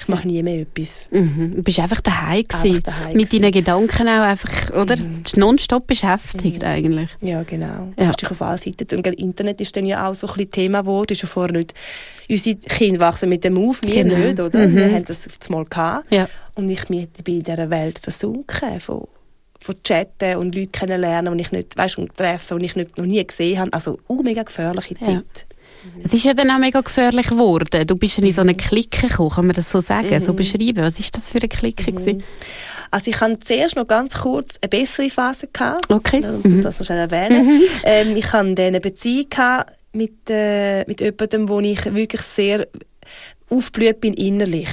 [0.00, 1.08] Ich mache nie mehr etwas.
[1.12, 1.52] Mhm.
[1.56, 2.82] Du bist einfach daheim gewesen.
[2.82, 3.42] daheim Mit gewesen.
[3.42, 4.96] deinen Gedanken auch einfach, oder?
[4.96, 5.22] Mhm.
[5.30, 7.10] Du nonstop beschäftigt eigentlich.
[7.20, 7.88] Ja, genau.
[7.96, 8.04] Du Ja.
[8.06, 9.02] kannst dich auf alle Seiten.
[9.02, 11.12] Gell, Internet ist dann ja auch so ein Thema geworden.
[11.12, 11.74] Ist ja vorher nicht...
[12.30, 14.16] Unsere Kinder wachsen mit dem auf, wir Genau.
[14.16, 14.66] nicht, oder?
[14.66, 14.76] Mhm.
[14.76, 16.10] Wir haben das Mal gehabt.
[16.12, 16.28] Ja.
[16.54, 18.80] Und ich bin in dieser Welt versunken.
[18.80, 19.06] Von,
[19.60, 23.04] von Chatten und Leute kennenlernen, die ich nicht, weißt, und treffen, die ich nicht, noch
[23.04, 23.72] nie gesehen habe.
[23.74, 25.22] Also, uh, mega gefährliche Ja.
[25.94, 26.04] Zeit.
[26.04, 27.86] Es ist ja dann auch mega gefährlich geworden.
[27.86, 30.20] Du bist ja in so eine Clique gekommen, kann man das so sagen, Mhm.
[30.20, 30.78] so beschreiben?
[30.82, 32.22] Was ist das für eine Clique gewesen?
[32.90, 35.48] Also, ich hatte zuerst noch ganz kurz eine bessere Phase.
[35.52, 35.90] Gehabt.
[35.90, 36.20] Okay.
[36.42, 36.62] Mhm.
[36.62, 37.62] das noch schnell erwähnen.
[37.84, 42.66] Ähm, ich hatte eine Beziehung gehabt mit, äh, mit jemandem, wo ich wirklich sehr
[43.48, 44.68] aufgeblüht bin innerlich.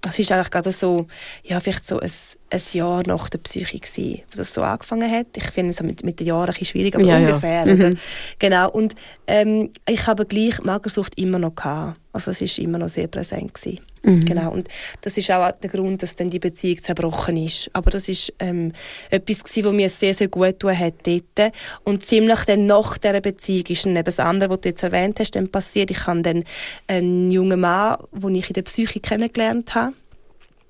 [0.00, 1.06] Das ist eigentlich gerade so,
[1.44, 2.10] ja, vielleicht so ein,
[2.52, 5.28] ein Jahr nach der Psyche gewesen, wo das so angefangen hat.
[5.36, 7.26] Ich finde es mit, mit den Jahren ein bisschen schwierig, aber Ja, ja.
[7.26, 7.66] ungefähr.
[7.66, 7.72] Mhm.
[7.80, 7.90] Oder?
[8.38, 8.70] Genau.
[8.70, 8.94] Und
[9.26, 11.98] ähm, ich habe gleich Magersucht immer noch gehabt.
[12.12, 13.80] Also es ist immer noch sehr präsent gewesen.
[14.02, 14.24] Mhm.
[14.26, 14.52] Genau.
[14.52, 14.68] Und
[15.00, 17.70] das ist auch der Grund, dass dann die Beziehung zerbrochen ist.
[17.72, 18.72] Aber das ist ähm,
[19.08, 21.52] etwas gewesen, was mir sehr, sehr gut getan hat dort.
[21.84, 25.20] Und ziemlich dann nach dieser Beziehung ist dann eben das andere, was du jetzt erwähnt
[25.20, 25.90] hast, dann passiert.
[25.90, 26.44] Ich habe dann
[26.86, 29.94] einen jungen Mann, den ich in der Psyche kennengelernt habe,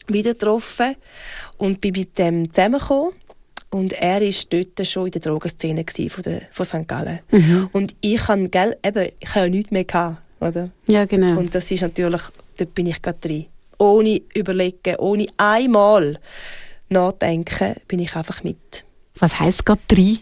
[0.09, 0.97] wieder getroffen
[1.57, 3.13] und bin mit dem zusammengekommen.
[3.71, 6.87] Und er war dort schon in der Drogenszene von, der, von St.
[6.87, 7.21] Gallen.
[7.31, 7.71] Mhm.
[7.73, 10.71] Und ich habe, gell, eben, ich habe ja nichts mehr gehabt, oder?
[10.89, 11.39] Ja, genau.
[11.39, 12.21] Und das ist natürlich,
[12.59, 13.47] dort bin ich gerade drin.
[13.79, 16.19] Ohne überlegen, ohne einmal
[16.91, 18.85] nachdenken, bin ich einfach mit.
[19.19, 20.19] Was heisst gerade drei?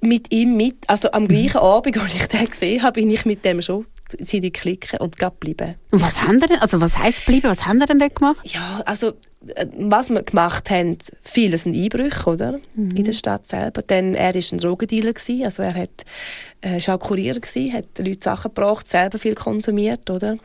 [0.00, 0.88] Mit ihm mit.
[0.88, 4.42] Also am gleichen Abend, als ich den gesehen habe, bin ich mit dem schon in
[4.42, 5.76] die Clique und geblieben.
[5.90, 8.40] Und was haben wir denn, also was heisst bleiben, was haben wir denn dort gemacht?
[8.44, 9.12] Ja, also
[9.54, 12.60] äh, was wir gemacht haben, viele sind Einbrüche, oder?
[12.76, 13.82] In der Stadt selber.
[13.82, 16.04] Dann, er war ein Drogendealer, gewesen, also er hat,
[16.64, 20.36] äh, ist auch Kurier gewesen, hat den Leuten Sachen gebracht, selber viel konsumiert, oder?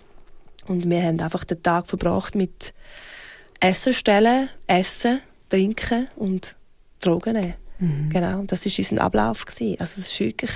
[0.67, 2.73] Und wir haben einfach den Tag verbracht mit
[3.59, 6.55] Essen stellen, Essen, Trinken und
[7.01, 7.53] Drogen nehmen.
[8.09, 9.45] Genau, und das war unser Ablauf.
[9.45, 9.75] Gewesen.
[9.79, 10.51] Also es ist wirklich...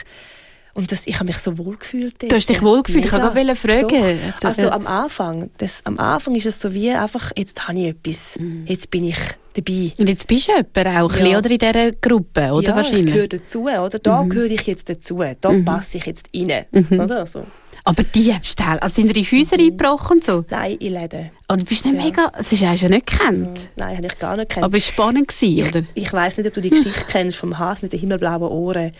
[0.74, 2.22] Und das, ich habe mich so wohl gefühlt.
[2.22, 3.06] Du hast dich wohl gefühlt.
[3.06, 4.20] Ich wollte gerade fragen.
[4.42, 4.50] Doch.
[4.50, 8.38] Also am Anfang, das, am Anfang ist es so wie einfach, jetzt habe ich etwas,
[8.66, 9.18] jetzt bin ich
[9.54, 9.92] dabei.
[9.98, 11.38] Und jetzt bist du jemand auch, Ja.
[11.38, 13.06] oder in dieser Gruppe, oder ja, wahrscheinlich?
[13.08, 14.00] ich gehöre dazu, oder?
[14.00, 17.26] Da gehöre ich jetzt dazu, da passe ich jetzt rein, oder?
[17.26, 17.44] So.
[17.90, 20.46] Aber Diebstahl, also sind in Häuser eingebrochen und so?
[20.52, 21.32] Nein, in Läden.
[21.48, 22.04] Und du bist nicht Ja.
[22.04, 23.60] mega, es ist ja nicht gekannt.
[23.78, 24.66] Nein, habe ich gar nicht gekannt.
[24.66, 25.80] Aber es war spannend, gewesen, oder?
[25.96, 28.92] ich, ich weiss nicht, ob du die Geschichte kennst vom Hase mit den himmelblauen Ohren,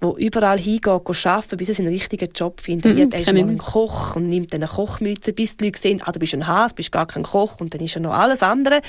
[0.00, 2.94] wo überall hingeht, arbeiten, bis er seinen richtigen Job findet.
[2.94, 3.58] Mhm, er ist mal ein.
[3.58, 6.76] Koch und nimmt dann eine Kochmütze, bis die Leute sehen, ah, du bist ein Hase,
[6.76, 8.80] bist gar kein Koch und dann ist er noch alles andere.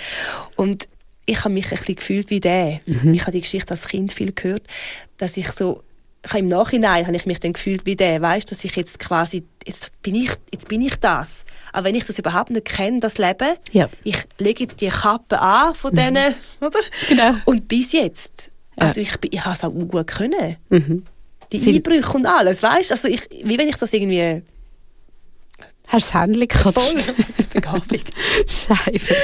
[0.55, 0.87] Und
[1.25, 2.79] ich habe mich ein bisschen gefühlt wie der.
[2.85, 3.13] Mhm.
[3.15, 4.63] Ich habe die Geschichte als Kind viel gehört,
[5.17, 5.81] dass ich so
[6.35, 9.91] im Nachhinein habe ich mich dann gefühlt wie der, weißt, dass ich jetzt quasi jetzt
[10.01, 11.45] bin ich jetzt bin ich das.
[11.73, 13.89] Aber wenn ich das überhaupt nicht kenne, das Leben, Ja.
[14.03, 16.79] ich lege jetzt die Kappe an von denen, oder?
[17.07, 17.33] Genau.
[17.45, 18.87] Und bis jetzt, Ja.
[18.87, 20.57] also ich, bin- ich habe es auch gut können.
[20.69, 21.05] Mhm.
[21.51, 22.91] Die Sie- Einbrüche und alles, weißt?
[22.91, 24.41] Also ich, wie wenn ich das irgendwie
[25.87, 26.73] Hast du das Handy gehabt?
[26.77, 27.01] voll
[27.53, 28.01] Begabung.
[28.45, 29.15] Scheiße.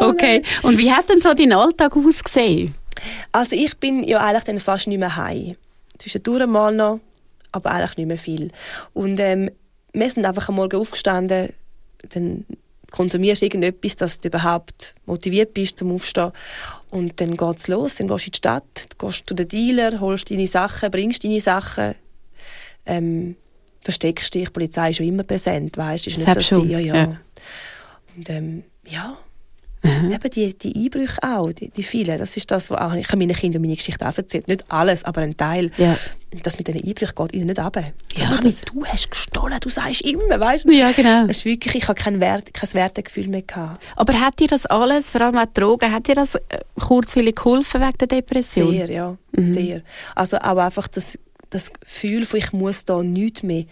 [0.00, 0.42] Okay.
[0.62, 2.74] Und wie hat denn so dein Alltag ausgesehen?
[3.32, 5.56] Also ich bin ja eigentlich dann fast nicht mehr heim.
[6.00, 7.00] Zwischendurch mal noch,
[7.52, 8.50] aber eigentlich nicht mehr viel.
[8.92, 9.50] Und ähm,
[9.92, 11.52] wir sind einfach am Morgen aufgestanden,
[12.08, 12.46] dann
[12.90, 16.32] konsumierst du irgendetwas, dass du überhaupt motiviert bist zum Aufstehen.
[16.90, 20.30] Und dann geht's los, dann gehst du in die Stadt, gehst zu den Dealer, holst
[20.30, 21.94] deine Sachen, bringst deine Sachen,
[22.86, 23.36] ähm,
[23.80, 26.78] versteckst dich, die Polizei ist schon immer präsent, weißt du, ist nicht, dass sie, ja,
[26.78, 26.94] ja.
[26.94, 27.20] ja.
[28.16, 29.16] Und ähm, ja,
[29.82, 30.12] Mhm.
[30.12, 33.16] Eben die, die Einbrüche auch, die, die vielen, das ist das, was auch, ich habe
[33.16, 34.46] meinen Kindern meine Geschichte auch erzählt.
[34.46, 35.70] Nicht alles, aber ein Teil.
[35.78, 35.96] Ja.
[36.42, 37.84] Das mit diesen Einbrüchen geht ihnen nicht runter.
[38.14, 40.72] Ja, Sag, das- du hast gestohlen, du sagst immer, weißt du?
[40.72, 41.24] Ja, genau.
[41.28, 43.82] Es ist wirklich, ich habe kein, Wert, kein Wertegefühl mehr gehabt.
[43.96, 46.40] Aber hat dir das alles, vor allem auch Drogen, hat dir das äh,
[46.78, 48.70] kurzweilig geholfen wegen der Depression?
[48.72, 49.82] Sehr, ja, sehr.
[50.14, 53.64] Also auch einfach das, das Gefühl von, ich muss da nichts mehr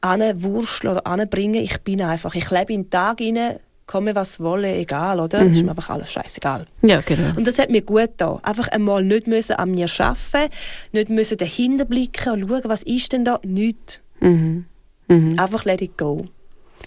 [0.00, 1.62] anwurschteln oder anbringen.
[1.62, 5.42] Ich bin einfach, ich lebe in den Tag hinein, komme was wolle, egal, oder?
[5.42, 6.66] Es ist mir einfach alles scheißegal.
[6.82, 7.36] Ja, genau.
[7.36, 8.38] Und das hat mir gut getan.
[8.42, 10.52] Einfach einmal nicht müssen an mir arbeiten,
[10.92, 13.40] nicht müssen dahinter blicken und schauen, was ist denn da?
[13.44, 14.00] Nichts.
[14.20, 14.66] Mhm.
[15.08, 15.38] Mhm.
[15.38, 16.24] Einfach let it go.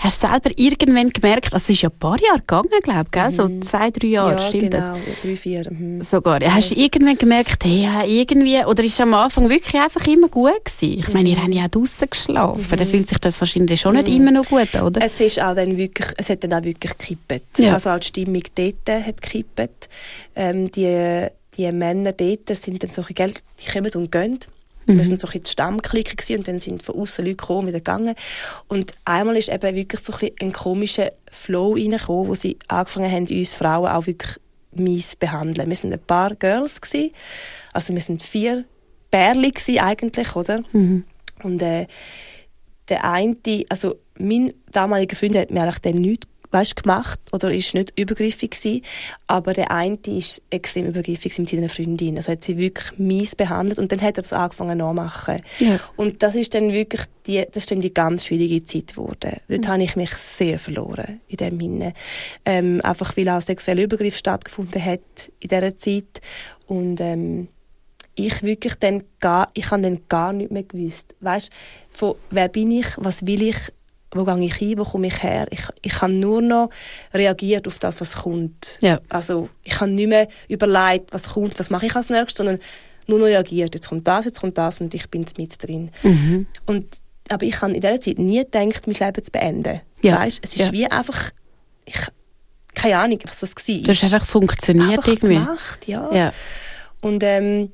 [0.07, 3.35] Hast du selber irgendwann gemerkt, also es ist ja ein paar Jahre gegangen, glaube ich,
[3.35, 4.93] so zwei, drei Jahre, ja, stimmt genau.
[5.21, 5.69] Drei, vier.
[5.69, 5.99] Mhm.
[5.99, 6.11] das?
[6.11, 6.39] Sogar.
[6.39, 10.29] Hast du irgendwann gemerkt, hey, ja, irgendwie, oder ist es am Anfang wirklich einfach immer
[10.29, 10.99] gut gewesen?
[10.99, 14.07] Ich meine, ihr habt ja auch draussen geschlafen, dann fühlt sich das wahrscheinlich schon nicht
[14.07, 15.01] immer noch gut oder?
[15.03, 17.59] Es, ist auch dann wirklich, es hat dann auch wirklich gekippt.
[17.59, 17.73] Ja.
[17.73, 19.89] Also auch die Stimmung dort hat gekippt.
[20.37, 24.39] Ähm, die, die Männer dort sind dann so, gell, die kommen und gehen.
[24.87, 24.97] Mhm.
[24.97, 27.79] Wir sind so ein bisschen die Stammklicke und dann sind von außen Leute gekommen, wieder
[27.79, 28.15] gegangen.
[28.67, 33.11] Und einmal ist eben wirklich so ein, bisschen ein komischer Flow reingekommen, wo sie angefangen
[33.11, 34.39] haben, uns Frauen auch wirklich
[34.71, 35.69] mies zu behandeln.
[35.69, 37.11] Wir sind ein paar Girls gewesen,
[37.73, 38.65] also wir sind vier
[39.11, 40.61] Bärli eigentlich, oder?
[40.71, 41.03] Mhm.
[41.43, 41.87] Und äh,
[42.89, 43.35] der eine,
[43.69, 48.51] also mein damaliger Freund hat mir eigentlich dann nichts weißt, gemacht oder ist nicht übergriffig
[48.51, 48.81] gewesen,
[49.27, 53.79] aber der eine ist extrem übergriffig mit seiner Freundin, also hat sie wirklich mies behandelt
[53.79, 55.41] und dann hat er das angefangen nachmachen.
[55.59, 55.79] Ja.
[55.95, 59.37] Und das ist dann wirklich die, das ist dann die ganz schwierige Zeit geworden.
[59.47, 59.67] Dort Mhm.
[59.67, 61.93] habe ich mich sehr verloren in dem Sinne.
[62.45, 65.01] Ähm, einfach weil auch sexueller Übergriff stattgefunden hat
[65.39, 66.21] in dieser Zeit
[66.67, 67.49] und ähm,
[68.15, 71.15] ich wirklich dann gar, ich habe dann gar nicht mehr gewusst.
[71.19, 71.51] Weißt,
[71.91, 73.57] von wer bin ich, was will ich,
[74.11, 75.47] wo gehe ich hin, wo komme ich her?
[75.51, 76.69] Ich, ich habe nur noch
[77.13, 78.77] reagiert auf das, was kommt.
[78.81, 78.99] Ja.
[79.09, 82.59] Also ich habe nicht mehr überlegt, was kommt, was mache ich als nächstes, sondern
[83.07, 83.75] nur noch reagiert.
[83.75, 85.91] Jetzt kommt das, jetzt kommt das und ich bin mit drin.
[86.03, 86.47] Mhm.
[86.65, 86.85] Und,
[87.29, 89.81] aber ich habe in dieser Zeit nie gedacht, mein Leben zu beenden.
[90.01, 90.19] Ja.
[90.19, 90.71] Weißt, es ist Ja.
[90.71, 91.31] wie einfach,
[91.85, 91.97] ich,
[92.75, 93.75] keine Ahnung, was das war.
[93.81, 95.35] Du hast einfach funktioniert einfach irgendwie.
[95.35, 96.13] gemacht, ja.
[96.13, 96.33] Ja.
[97.01, 97.71] Und ähm,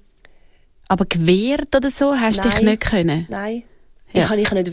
[0.87, 3.27] Aber gewehrt oder so hast du dich nicht können?
[3.29, 3.63] Nein,
[4.13, 4.23] Ja.
[4.23, 4.71] ich habe ich nicht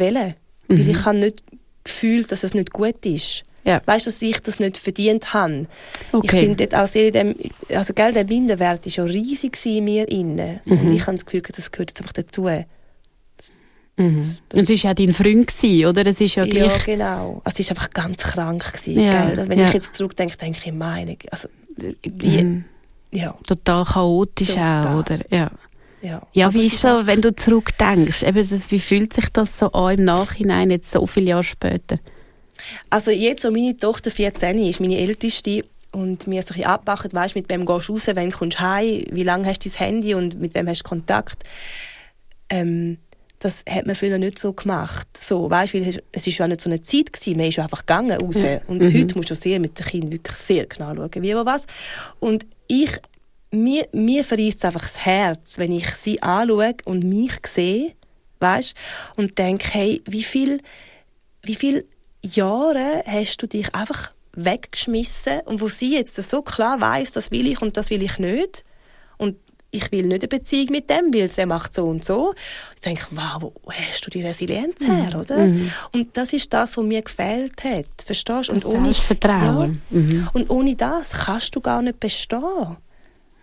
[0.71, 0.87] wollen.
[0.87, 1.43] Weil ich habe nicht
[1.85, 3.43] gefühlt, dass es nicht gut ist.
[3.65, 3.83] Ja.
[3.85, 5.67] Weißt du, dass ich das nicht verdient habe.
[6.13, 6.41] Okay.
[6.41, 7.35] Ich bin dort auch sehr in dem,
[7.77, 10.61] also gell, der Minderwert war schon riesig in mir innen.
[10.65, 10.81] Mhm.
[10.81, 12.43] Und ich habe das Gefühl, das gehört jetzt einfach dazu.
[13.97, 14.17] Mhm.
[14.55, 16.07] Und es war ja dein Freund, gewesen, oder?
[16.07, 17.43] Es ist ja Ja, genau.
[17.45, 18.65] Also es war einfach ganz krank.
[18.73, 19.49] Gewesen, Ja, gell?
[19.49, 19.69] Wenn ja.
[19.69, 22.65] ich jetzt zurückdenke, denke ich, meine, also, wie, Mhm.
[23.13, 24.87] ja, Total chaotisch Total.
[24.87, 25.19] auch, oder?
[25.31, 25.51] Ja.
[26.03, 26.23] Ja.
[26.33, 28.23] Ja, wie ist so, wenn du zurückdenkst?
[28.23, 31.99] Eben, das, wie fühlt sich das so an im Nachhinein, jetzt so viele Jahre später?
[32.89, 37.13] Also jetzt, wo meine Tochter 14 ist, meine älteste, und mir so ein bisschen abmachen,
[37.13, 39.79] weißt, mit wem gehst du raus, wann kommst du heim, wie lange hast du dein
[39.79, 41.43] Handy und mit wem hast du Kontakt.
[42.49, 42.99] Ähm,
[43.41, 45.09] das hat man früher nicht so gemacht.
[45.19, 47.87] So, weißt, weil es ist ja nicht so eine Zeit gewesen, man ist ja einfach
[47.87, 48.37] gegangen raus.
[48.67, 51.65] Und heute musst du sehr mit den Kindern wirklich sehr genau schauen, wie wo was.
[52.19, 52.91] Und ich,
[53.51, 57.93] mir, mir verreist es einfach das Herz, wenn ich sie anschaue und mich sehe,
[58.39, 58.75] weißt,
[59.17, 60.61] und denke, hey, wie viel,
[61.43, 61.87] wie viel
[62.23, 67.47] Jahre hast du dich einfach weggeschmissen und wo sie jetzt so klar weiß, das will
[67.49, 68.65] ich und das will ich nicht
[69.19, 69.37] und
[69.73, 72.35] ich will nicht eine Beziehung mit dem, weil der macht so und so.
[72.75, 75.37] Ich denke, wow, wo hast du die Resilienz her, oder?
[75.93, 78.55] Und das ist das, was mir gefehlt hat, verstehst du?
[78.55, 79.83] Und Das Selbstvertrauen.
[79.91, 80.21] Mhm.
[80.23, 82.77] Ja, und ohne das kannst du gar nicht bestehen.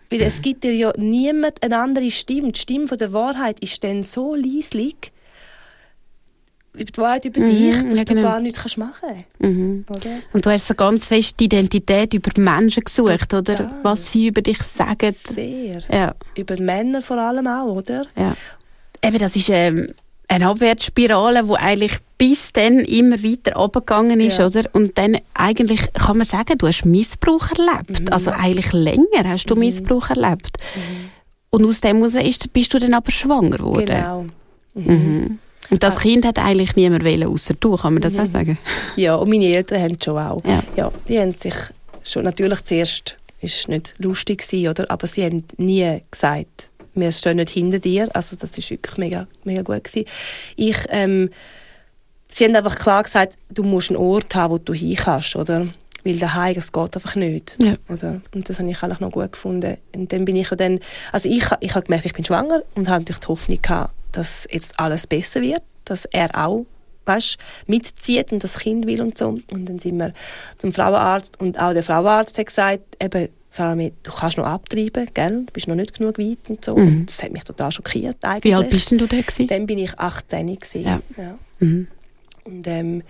[0.09, 2.51] Weil es gibt dir ja niemand eine andere Stimme.
[2.51, 5.11] Die Stimme von der Wahrheit ist dann so leislich,
[6.73, 8.27] über die Wahrheit über Mhm, dich, dass ja, du genau.
[8.29, 9.85] gar nichts kannst machen Mhm.
[9.89, 10.09] oder?
[10.33, 13.41] Und du hast so ganz fest die Identität über die Menschen gesucht, oder?
[13.57, 13.71] Total.
[13.83, 15.11] Was sie über dich sagen.
[15.11, 15.81] Sehr.
[15.91, 18.05] Ja, Über Männer vor allem auch, oder?
[18.15, 18.35] ja.
[19.03, 19.87] Eben, das ist ähm,
[20.27, 24.47] eine Abwärtsspirale, die eigentlich bis dann immer weiter runtergegangen ist, Ja.
[24.47, 24.63] oder?
[24.73, 28.01] Und dann eigentlich kann man sagen, du hast Missbrauch erlebt.
[28.01, 28.07] Mhm.
[28.11, 30.57] Also eigentlich länger hast du Missbrauch erlebt.
[31.49, 33.85] Und aus dem heraus ist, bist du dann aber schwanger geworden.
[33.85, 34.25] Genau.
[34.73, 35.39] Mhm.
[35.69, 38.57] Und das Kind hat eigentlich niemand wählen, außer du, kann man das auch sagen?
[38.95, 40.41] Ja, und meine Eltern haben schon auch.
[40.75, 40.91] Ja.
[41.07, 41.53] die haben sich
[42.03, 44.89] schon natürlich zuerst ist nicht lustig gewesen, oder?
[44.89, 48.09] Aber sie haben nie gesagt, wir stehen nicht hinter dir.
[48.13, 50.07] Also das ist wirklich mega, mega gut gewesen.
[50.55, 51.29] Ich, ähm,
[52.29, 55.67] sie haben einfach klar gesagt, du musst einen Ort haben, wo du hin kannst, oder?
[56.03, 57.57] Weil daheim, das geht einfach nicht.
[57.61, 57.75] Ja.
[57.89, 58.21] Oder?
[58.33, 59.77] Und das habe ich eigentlich noch gut gefunden.
[59.93, 60.79] Und dann bin ich ja dann,
[61.11, 64.47] also ich, ich habe gemerkt, ich bin schwanger und habe natürlich die Hoffnung gehabt, dass
[64.49, 66.65] jetzt alles besser wird, dass er auch
[67.07, 69.39] weißt, mitzieht und das Kind will und so.
[69.51, 70.13] Und dann sind wir
[70.57, 75.43] zum Frauenarzt und auch der Frauenarzt hat gesagt, eben, Salome, du kannst noch abtreiben, gell?
[75.45, 76.75] du bist noch nicht genug weit und so.
[76.75, 76.87] Mhm.
[76.87, 78.43] Und das hat mich total schockiert eigentlich.
[78.43, 79.47] Wie alt bist denn du da gewesen?
[79.47, 80.83] Dann bin ich 18 gewesen.
[80.83, 81.01] Ja.
[81.17, 81.39] Ja.
[81.59, 81.87] Mhm.
[82.45, 83.03] Und ähm,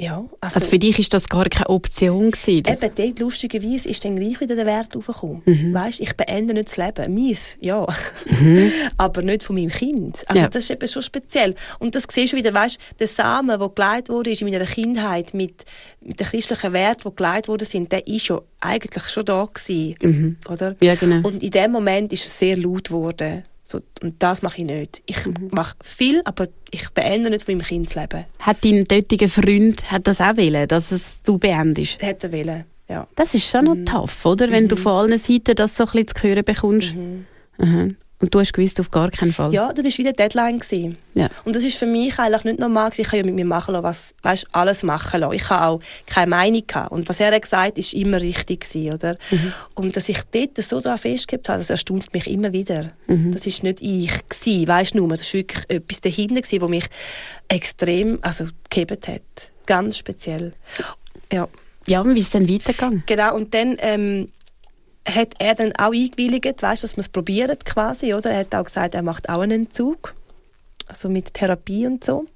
[0.00, 2.62] ja, also, Also für dich ist das gar keine Option gewesen.
[2.62, 5.42] Das, Eben, dort lustigerweise ist dann gleich wieder der Wert aufgekommen.
[5.44, 5.74] Mhm.
[5.74, 7.14] Weißt, ich beende nicht das Leben.
[7.14, 7.86] Meins, ja.
[8.96, 10.24] Aber nicht von meinem Kind.
[10.26, 10.48] Also Ja.
[10.48, 11.54] das ist eben schon speziell.
[11.80, 15.34] Und das siehst du wieder, weißt, der Samen, der geleitet wurde ist in meiner Kindheit
[15.34, 15.66] mit,
[16.00, 20.38] mit den christlichen Werten, die geleitet worden sind, der ist ja eigentlich schon da gewesen.
[20.48, 20.70] Oder?
[20.70, 20.76] Mhm.
[20.80, 21.28] ja, genau.
[21.28, 23.44] Und in dem Moment ist es sehr laut geworden.
[23.70, 25.00] So, und das mache ich nicht.
[25.06, 25.48] Ich Mhm.
[25.52, 28.24] mache viel, aber ich beende nicht von meinem Kind das Leben.
[28.40, 32.02] Hat dein dortiger Freund hat das auch wollen, dass es du beendest?
[32.02, 33.06] Hätte er wollen, ja.
[33.14, 34.50] Das ist schon noch tough, oder?
[34.50, 36.94] Wenn du von allen Seiten das so ein bisschen zu hören bekommst.
[36.96, 37.96] Mhm.
[38.20, 39.52] Und du hast gewusst, auf gar keinen Fall?
[39.54, 40.58] Ja, das war wieder Deadline.
[40.58, 40.98] Gewesen.
[41.14, 41.30] Ja.
[41.44, 42.90] Und das ist für mich eigentlich nicht normal.
[42.94, 45.34] Ich kann ja mit mir machen lassen, was, weißt, alles machen lassen.
[45.34, 46.92] Ich habe auch keine Meinung gehabt.
[46.92, 49.16] Und was er hat gesagt ist immer richtig gewesen, oder?
[49.30, 49.52] Mhm.
[49.74, 52.92] Und dass ich dort so daran festgehalten habe, das erstaunt mich immer wieder.
[53.06, 53.32] Mhm.
[53.32, 55.08] Das ist nicht ich gewesen, weißt nur.
[55.08, 56.86] Das war wirklich etwas dahinter gewesen, wo mich
[57.48, 59.22] extrem, also, gehebt hat.
[59.64, 60.52] Ganz speziell.
[61.32, 61.48] Ja.
[61.86, 63.02] Ja, und wie ist es dann weitergegangen?
[63.06, 63.34] Genau.
[63.34, 64.28] Und dann, ähm,
[65.14, 68.30] hat er dann auch eingewilligt, weißt, dass man es probiert quasi, oder?
[68.30, 70.14] Er hat auch gesagt, er macht auch einen Entzug,
[70.86, 72.26] also mit Therapie und so.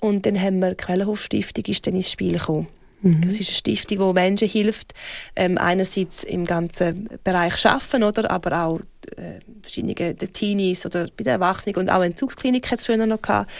[0.00, 2.68] Und dann haben wir die Quellenhof-Stiftung ist dann ins Spiel gekommen.
[3.02, 4.94] Das ist eine Stiftung, die Menschen hilft,
[5.36, 8.80] ähm, einerseits im ganzen Bereich Schaffen, oder, aber auch
[9.16, 13.06] äh, verschiedene den Teenies oder bei den Erwachsenen und auch eine Entzugsklinik hat es früher
[13.06, 13.50] noch gehabt.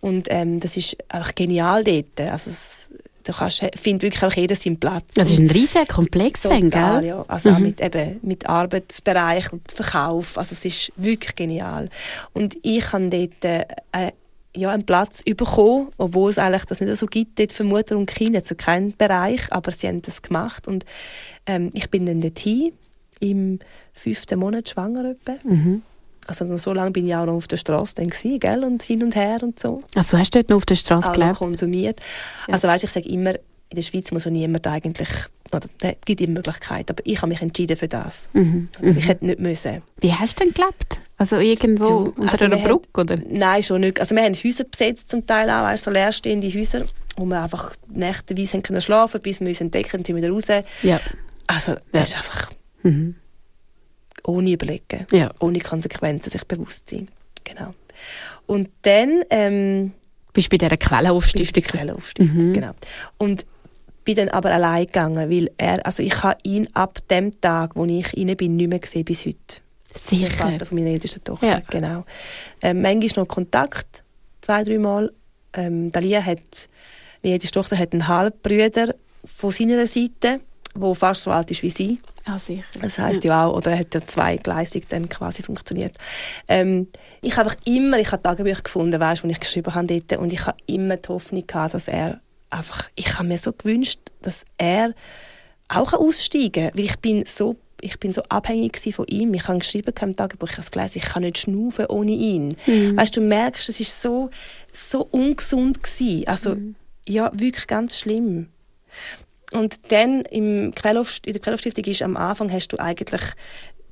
[0.00, 2.20] Und ähm, das ist einfach genial dort.
[2.20, 2.85] Also es,
[3.26, 5.04] du kannst, findet wirklich auch jeder seinen Platz.
[5.14, 6.60] Das ist ein riesiger Komplex, Total,
[7.00, 7.08] gell?
[7.08, 7.24] ja.
[7.28, 7.62] Also auch Mhm.
[7.64, 10.38] mit, eben, mit Arbeitsbereich und Verkauf.
[10.38, 11.88] Also es ist wirklich genial.
[12.32, 14.12] Und ich habe dort äh,
[14.54, 18.06] ja, einen Platz bekommen, obwohl es eigentlich das nicht so gibt dort für Mutter und
[18.06, 20.66] Kind, also kein Bereich, aber sie haben das gemacht.
[20.66, 20.86] Und
[21.46, 22.72] ähm, ich bin dann dorthin,
[23.20, 23.58] im
[23.92, 25.36] fünften Monat schwanger etwa.
[25.42, 25.82] Mhm.
[26.26, 28.64] Also so lange bin ich auch noch auf der Straße dann gewesen, gell?
[28.64, 31.36] und hin und her und so Also hast du dort noch auf der Straße gelebt?
[31.36, 32.00] konsumiert.
[32.48, 33.34] Also weißt, ich sage immer,
[33.68, 35.08] in der Schweiz muss auch niemand eigentlich,
[35.52, 38.28] oder es gibt immer Möglichkeiten, aber ich habe mich entschieden für das.
[38.32, 38.68] Mhm.
[38.82, 39.82] Ich hätte nicht müssen.
[40.00, 41.00] Wie hast du denn gelebt?
[41.18, 43.16] Also irgendwo Du, unter also einer Brücke, oder?
[43.28, 43.98] Nein, schon nicht.
[44.00, 46.84] Also wir haben Häuser besetzt zum Teil auch, also leerstehende Häuser,
[47.16, 50.48] wo wir einfach nächteweise können schlafen, bis wir uns entdecken, sind wieder raus.
[50.82, 51.00] Ja.
[51.46, 52.50] Also das ist einfach
[52.82, 53.14] Mhm.
[54.26, 55.30] Ohne Überlegen, Ja.
[55.40, 57.08] ohne Konsequenzen, sich bewusst sein.
[57.44, 57.74] Genau.
[58.46, 59.92] Und dann ähm,
[60.32, 61.62] Bist du bei dieser Quellenaufstiftung?
[61.62, 62.52] Quellenaufstiftung, Mhm.
[62.52, 62.70] genau.
[63.18, 63.46] Und
[64.04, 67.84] bin dann aber allein gegangen, weil er, also ich habe ihn ab dem Tag, wo
[67.86, 69.36] ich rein bin, nicht mehr gesehen bis heute.
[69.94, 70.30] Der Sicher.
[70.30, 71.62] Vater von meiner ältesten Tochter, Ja.
[71.70, 72.04] genau.
[72.62, 74.04] Ähm, manchmal noch Kontakt,
[74.42, 75.10] zwei, drei Mal.
[75.54, 76.68] Ähm, Dalia hat,
[77.22, 80.40] meine älteste Tochter hat einen Halbbruder von seiner Seite,
[80.74, 81.98] der fast so alt ist wie sie.
[82.26, 82.64] Ja, sicher.
[82.82, 85.96] Das heisst ja auch, oder er hat ja zweigleisig dann quasi funktioniert.
[86.48, 86.88] Ähm,
[87.22, 90.32] ich habe einfach immer, ich habe Tagebücher gefunden, weißt, wo ich geschrieben habe dort, und
[90.32, 94.44] ich habe immer die Hoffnung gehabt, dass er einfach, ich habe mir so gewünscht, dass
[94.58, 94.94] er
[95.68, 99.34] auch aussteigen kann, weil ich bin so ich bin so abhängig von ihm.
[99.34, 102.56] Ich habe geschrieben im Tagebuch, ich habe es gelesen, ich kann nicht schnaufen ohne ihn.
[102.96, 104.30] Weißt du, du merkst, es ist so,
[104.72, 106.26] so ungesund gewesen.
[106.26, 106.56] Also,
[107.06, 108.48] ja, wirklich ganz schlimm.
[109.56, 113.22] Und dann im Quellof, in der Quellof-Stiftung ist am Anfang hast du eigentlich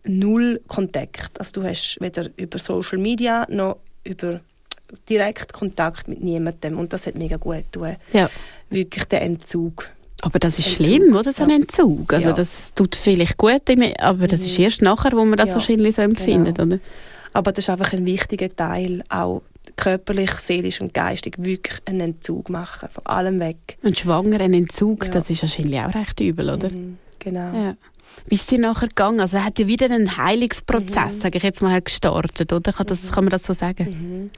[0.04, 1.38] null Kontakt.
[1.38, 4.40] Also du hast weder über Social Media noch über
[5.08, 6.78] direkt Kontakt mit niemandem.
[6.78, 7.96] Und das hat mega gut getan.
[8.12, 8.28] Ja.
[8.70, 9.90] Wirklich der Entzug.
[10.22, 10.86] Aber das ist Entzug.
[10.86, 11.32] schlimm, oder?
[11.32, 11.56] So ein Ja.
[11.56, 12.12] Entzug.
[12.12, 12.32] Also Ja.
[12.32, 12.36] Mhm.
[12.36, 13.62] das tut vielleicht gut,
[13.98, 16.76] aber das ist erst nachher, wo man das Ja, wahrscheinlich so empfindet, genau.
[16.76, 16.82] oder?
[17.32, 19.42] Aber das ist einfach ein wichtiger Teil, auch
[19.76, 23.76] körperlich, seelisch und geistig wirklich einen Entzug machen, von allem weg.
[23.82, 25.10] Und schwanger, ein Entzug, Ja.
[25.10, 26.70] das ist wahrscheinlich auch recht übel, oder?
[26.70, 27.52] Mhm, genau.
[27.54, 27.76] Ja.
[28.26, 29.20] Wie ist es dir nachher gegangen?
[29.20, 30.16] Also hat ja wieder ein Mhm.
[30.16, 32.72] Heilungsprozess, sage ich jetzt mal, gestartet, oder?
[32.72, 34.30] Kann, das, kann man das so sagen?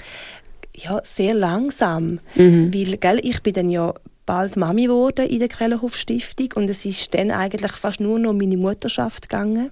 [0.74, 2.20] Ja, sehr langsam.
[2.34, 2.72] Mhm.
[2.74, 3.92] Weil, gell, ich bin dann ja
[4.24, 8.38] bald Mami geworden in der Quellenhof-Stiftung und es ist dann eigentlich fast nur noch um
[8.38, 9.70] meine Mutterschaft gegangen.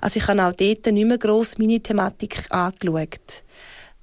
[0.00, 3.44] Also ich habe auch dort nicht mehr gross meine Thematik angeschaut.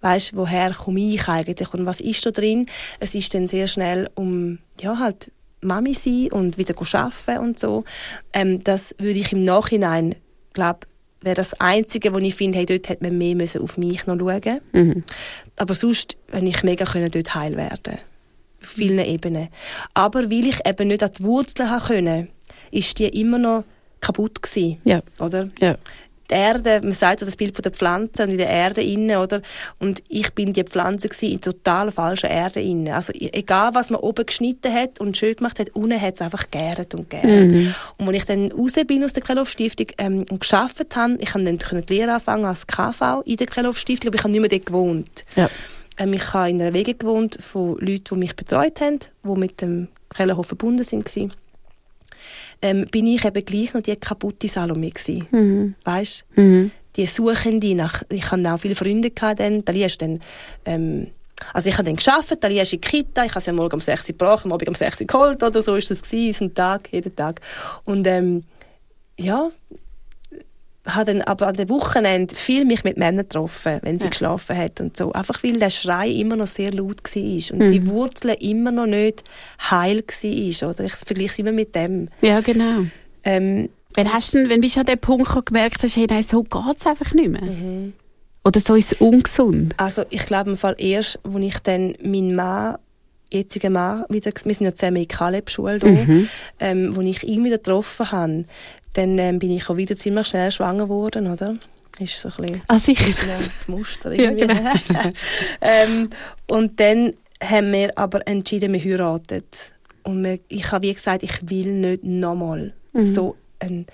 [0.02, 2.68] Weißt, woher komme ich eigentlich und was ist da drin?
[3.00, 5.32] Es ist dann sehr schnell um, ja, halt
[5.62, 7.84] Mami sein und wieder arbeiten und so.
[8.32, 10.16] Ähm, das würde ich im Nachhinein,
[10.54, 10.80] glaube
[11.22, 14.18] wäre das Einzige, wo ich finde, hey, dort hätte man mehr müssen auf mich noch
[14.18, 15.04] schauen Mhm.
[15.58, 17.98] aber sonst, wenn ich mega können dort heil werden
[18.64, 19.50] auf vielen Ebenen.
[19.94, 22.28] Aber weil ich eben nicht an die Wurzeln haben können,
[22.72, 23.66] ist die immer noch
[24.00, 25.02] kaputt gewesen, Ja.
[25.20, 25.50] oder?
[25.60, 25.76] Ja.
[26.30, 29.18] Die Erde, man sagt ja das Bild von der Pflanze und in der Erde innen,
[29.18, 29.42] oder?
[29.80, 32.94] Und ich bin die Pflanze gewesen, in total falscher Erde innen.
[32.94, 36.22] Also e- egal, was man oben geschnitten hat und schön gemacht hat, unten hat es
[36.22, 37.76] einfach gäret und gäret.
[37.98, 41.44] Und als ich dann raus bin aus der Quellof-Stiftung ähm, und gearbeitet habe, ich habe
[41.44, 44.50] dann können die Lehre anfangen als KV in der Quellof-Stiftung, aber ich habe nicht mehr
[44.50, 45.26] dort gewohnt.
[45.36, 45.50] Ja.
[45.98, 49.62] Ähm, ich habe in einer Wege gewohnt von Leuten, die mich betreut haben, die mit
[49.62, 51.10] dem Quellenhof verbunden sind.
[52.62, 55.28] Ähm, bin ich eben gleich noch die kaputte Salome gewesen.
[55.32, 55.76] Mhm.
[55.84, 56.26] Weißt?
[56.36, 56.72] Mhm.
[56.96, 60.20] Die Suchende nach, ich hatte auch viele Freunde gehabt dann, Dalia ist dann,
[60.66, 61.08] ähm,
[61.54, 63.76] also ich habe dann gearbeitet, Dalia ist in die Kita, ich habe sie am Morgen
[63.76, 66.28] um 6 Uhr gebracht, am Abend um 6 Uhr geholt, oder so ist das gewesen,
[66.28, 67.40] unseren Tag, jeden Tag.
[67.86, 68.44] Und, ähm,
[69.18, 69.50] ja,
[70.96, 74.10] habe dann aber an den Wochenenden viel mich mit Männern getroffen, wenn sie Ja.
[74.10, 75.12] geschlafen hat und so.
[75.12, 79.24] Einfach weil der Schrei immer noch sehr laut war und die Wurzeln immer noch nicht
[79.70, 80.84] heil war, oder?
[80.86, 82.10] Ich vergleiche es immer mit dem.
[82.22, 82.86] ja, genau.
[83.24, 86.44] Ähm, Wann, hast du, wann bist du an dem Punkt gemerkt hast, hey, nein, so
[86.44, 87.42] geht es einfach nicht mehr?
[87.42, 87.94] Mhm.
[88.46, 89.74] Oder so ist es ungesund?
[89.78, 92.78] Also ich glaube im Fall erst, als ich dann meinen Mann
[93.32, 96.30] jetzigen Mann wieder, wir sind ja zusammen in Kaleb-Schule mhm.
[96.60, 98.46] ähm, wo ich ihn wieder getroffen habe,
[99.00, 101.56] dann ähm, bin ich auch wieder ziemlich schnell schwanger geworden, oder?
[102.00, 103.12] Ist so ein bisschen ah, sicher.
[103.28, 104.54] das Muster irgendwie.
[104.54, 105.12] Ja, genau.
[105.62, 106.10] ähm,
[106.50, 109.46] und dann haben wir aber entschieden, wir heiraten.
[110.04, 113.02] Und wir, ich habe wie gesagt, ich will nicht nochmal mhm.
[113.02, 113.86] so ein,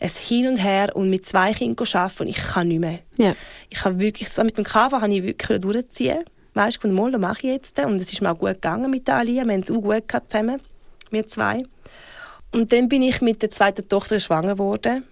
[0.00, 3.00] ein Hin und Her und mit zwei Kindern arbeiten und ich kann nicht mehr.
[3.18, 3.36] Ja.
[3.68, 6.24] Ich habe wirklich, so mit dem Kava habe ich wirklich durchziehen.
[6.54, 7.78] Weißt du, mal, das mache ich jetzt.
[7.80, 9.44] Und es ist mir auch gut gegangen mit der Alia.
[9.44, 10.60] Wir haben es auch gut gehabt zusammen,
[11.10, 11.64] wir zwei.
[12.54, 15.04] Und dann bin ich mit der zweiten Tochter schwanger geworden.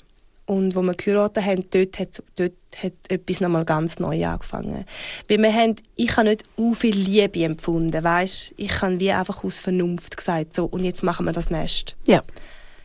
[0.46, 4.84] Und wo wir geheiratet haben, dort hat, dort hat etwas nochmal ganz neu angefangen.
[5.28, 8.54] Weil wir haben, ich habe nicht so viel Liebe empfunden, weißt?
[8.56, 11.96] Ich habe wie einfach aus Vernunft gesagt, so, und jetzt machen wir das Nest.
[12.06, 12.22] Ja.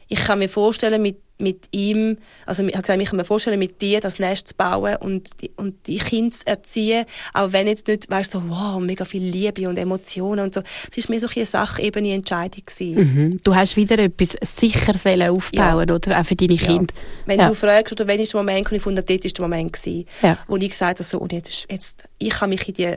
[0.08, 3.60] Ich kann mir vorstellen, mit mit ihm, also ich habe gesagt, ich kann mir vorstellen,
[3.60, 7.68] mit dir das Nest zu bauen und die, und die Kinder zu erziehen, auch wenn
[7.68, 10.62] jetzt nicht, weißt so, wow, mega viel Liebe und Emotionen und so.
[10.96, 13.40] Es war mir so eine sachebene Entscheidung Mhm.
[13.44, 15.96] Du hast wieder etwas Sicheres aufbauen, ja.
[15.96, 16.20] oder?
[16.20, 16.94] Auch für deine Kinder.
[16.94, 17.02] Ja.
[17.26, 17.50] Wenn ja.
[17.50, 20.06] du fragst, oder wenn ist der Moment, und ich fand, dort war der Moment, gewesen,
[20.22, 20.38] ja.
[20.48, 22.96] wo ich gesagt habe, so, und jetzt, jetzt, ich habe mich in die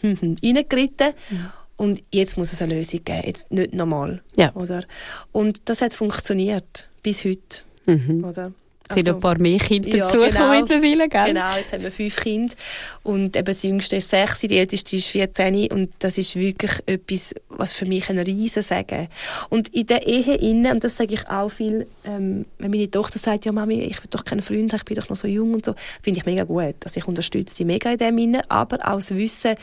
[0.00, 1.50] hm, hm, reingeritten mhm.
[1.76, 4.22] und jetzt muss es eine Lösung geben, jetzt nicht normal.
[4.36, 4.52] Ja.
[4.54, 4.84] Oder?
[5.32, 7.60] Und das hat funktioniert bis heute.
[7.86, 8.24] Mhm.
[8.24, 8.52] Oder?
[8.86, 11.24] Es sind also, ein paar mehr Kinder ja, dazu genau, mittlerweile, gell?
[11.28, 12.54] Genau, jetzt haben wir fünf Kinder.
[13.02, 15.72] Und eben das jüngste ist sechs, die älteste ist 14.
[15.72, 19.08] Und das ist wirklich etwas, was für mich ein riesen Sagen.
[19.48, 23.18] Und in der Ehe innen, und das sage ich auch viel, ähm, wenn meine Tochter
[23.18, 25.64] sagt, ja Mami, ich bin doch kein Freund, ich bin doch noch so jung und
[25.64, 26.76] so, finde ich mega gut.
[26.84, 29.54] Also ich unterstütze sie mega in dem innen, aber auch das Wissen,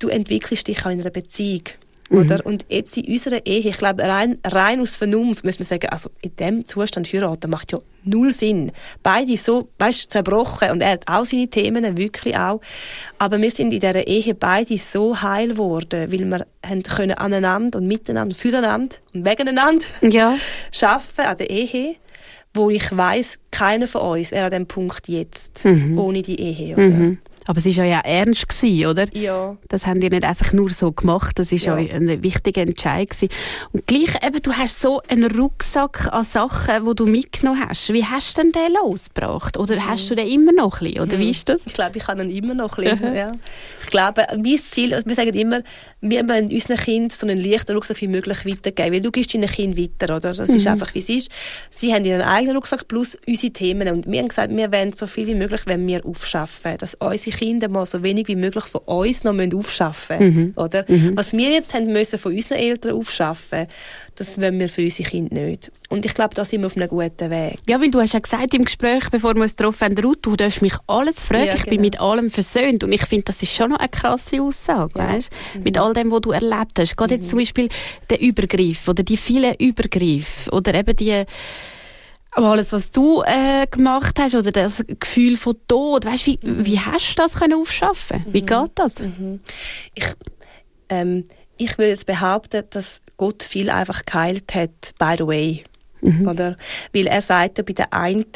[0.00, 1.62] du entwickelst dich auch in einer Beziehung.
[2.10, 2.18] Mhm.
[2.18, 2.46] Oder?
[2.46, 6.10] Und jetzt in unserer Ehe, ich glaube, rein, rein aus Vernunft muss man sagen, also
[6.22, 8.72] in dem Zustand heiraten macht ja null Sinn.
[9.02, 12.60] Beide so, weißt, zerbrochen und er hat auch seine Themen, wirklich auch.
[13.18, 17.78] Aber wir sind in dieser Ehe beide so heil geworden, weil wir haben können aneinander
[17.78, 20.36] und miteinander, füreinander und wegeneinander ja.
[20.72, 21.96] schaffen an der Ehe
[22.56, 25.98] wo ich weiß, keiner von uns wäre an dem Punkt jetzt mhm.
[25.98, 26.74] ohne die Ehe.
[26.74, 26.84] Oder?
[26.84, 27.18] Mhm.
[27.46, 29.06] Aber es war ja ernst, gewesen, oder?
[29.14, 29.56] Ja.
[29.68, 31.94] Das haben die nicht einfach nur so gemacht, das war ja.
[31.94, 33.10] ein wichtiger Entscheid.
[33.10, 33.28] Gewesen.
[33.72, 37.92] Und gleich eben, du hast so einen Rucksack an Sachen, die du mitgenommen hast.
[37.92, 39.56] Wie hast du denn den losgebracht?
[39.56, 39.86] Oder mhm.
[39.86, 41.02] hast du den immer noch ein bisschen?
[41.02, 41.20] Oder mhm.
[41.20, 41.60] wie ist das?
[41.66, 43.32] Ich glaube, ich habe ihn immer noch ein bisschen, ja.
[43.82, 45.62] Ich glaube, mein Ziel, also wir sagen immer,
[46.00, 48.94] wir müssen unseren Kindern so einen leichten Rucksack wie möglich weitergeben.
[48.94, 50.32] Weil du gibst deinen Kind weiter, oder?
[50.32, 50.56] Das mhm.
[50.56, 51.30] ist einfach, wie es ist.
[51.70, 53.88] Sie haben ihren eigenen Rucksack plus unsere Themen.
[53.88, 57.35] Und wir haben gesagt, wir wollen so viel wie möglich, wenn wir aufschaffen, dass unsere
[57.36, 60.36] Kinder mal so wenig wie möglich von uns noch aufschaffen müssen.
[60.36, 60.52] Mhm.
[60.56, 60.84] Oder?
[60.88, 61.12] Mhm.
[61.16, 63.66] Was wir jetzt haben müssen von unseren Eltern aufschaffen,
[64.16, 65.70] das wollen wir für unsere Kinder nicht.
[65.88, 67.58] Und ich glaube, da sind wir auf einem guten Weg.
[67.68, 70.36] Ja, weil du hast ja gesagt im Gespräch, bevor wir uns getroffen haben, Ruth, du
[70.36, 71.82] darfst mich alles fragen, ja, ich bin genau.
[71.82, 72.82] mit allem versöhnt.
[72.82, 75.12] Und ich finde, das ist schon noch eine krasse Aussage, ja.
[75.12, 75.30] weißt?
[75.54, 75.62] Mhm.
[75.62, 76.96] Mit all dem, was du erlebt hast.
[76.96, 77.20] Gerade mhm.
[77.20, 77.68] jetzt zum Beispiel
[78.10, 81.24] der Übergriff oder die vielen Übergriffe oder eben die
[82.36, 86.78] aber alles, was du äh, gemacht hast oder das Gefühl von Tod, weißt, wie, wie
[86.78, 88.24] hast du das können aufschaffen?
[88.26, 88.32] Mhm.
[88.34, 88.98] Wie geht das?
[88.98, 89.40] Mhm.
[89.94, 90.04] Ich,
[90.90, 91.24] ähm,
[91.56, 95.64] ich würde jetzt behaupten, dass Gott viel einfach geheilt hat, by the way.
[96.02, 96.28] Mhm.
[96.28, 96.56] Oder?
[96.92, 98.26] Weil er sagte bei der einen,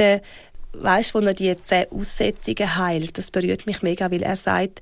[0.73, 4.81] weißt du, wo er die zehn Aussetzungen heilt, das berührt mich mega, weil er sagt,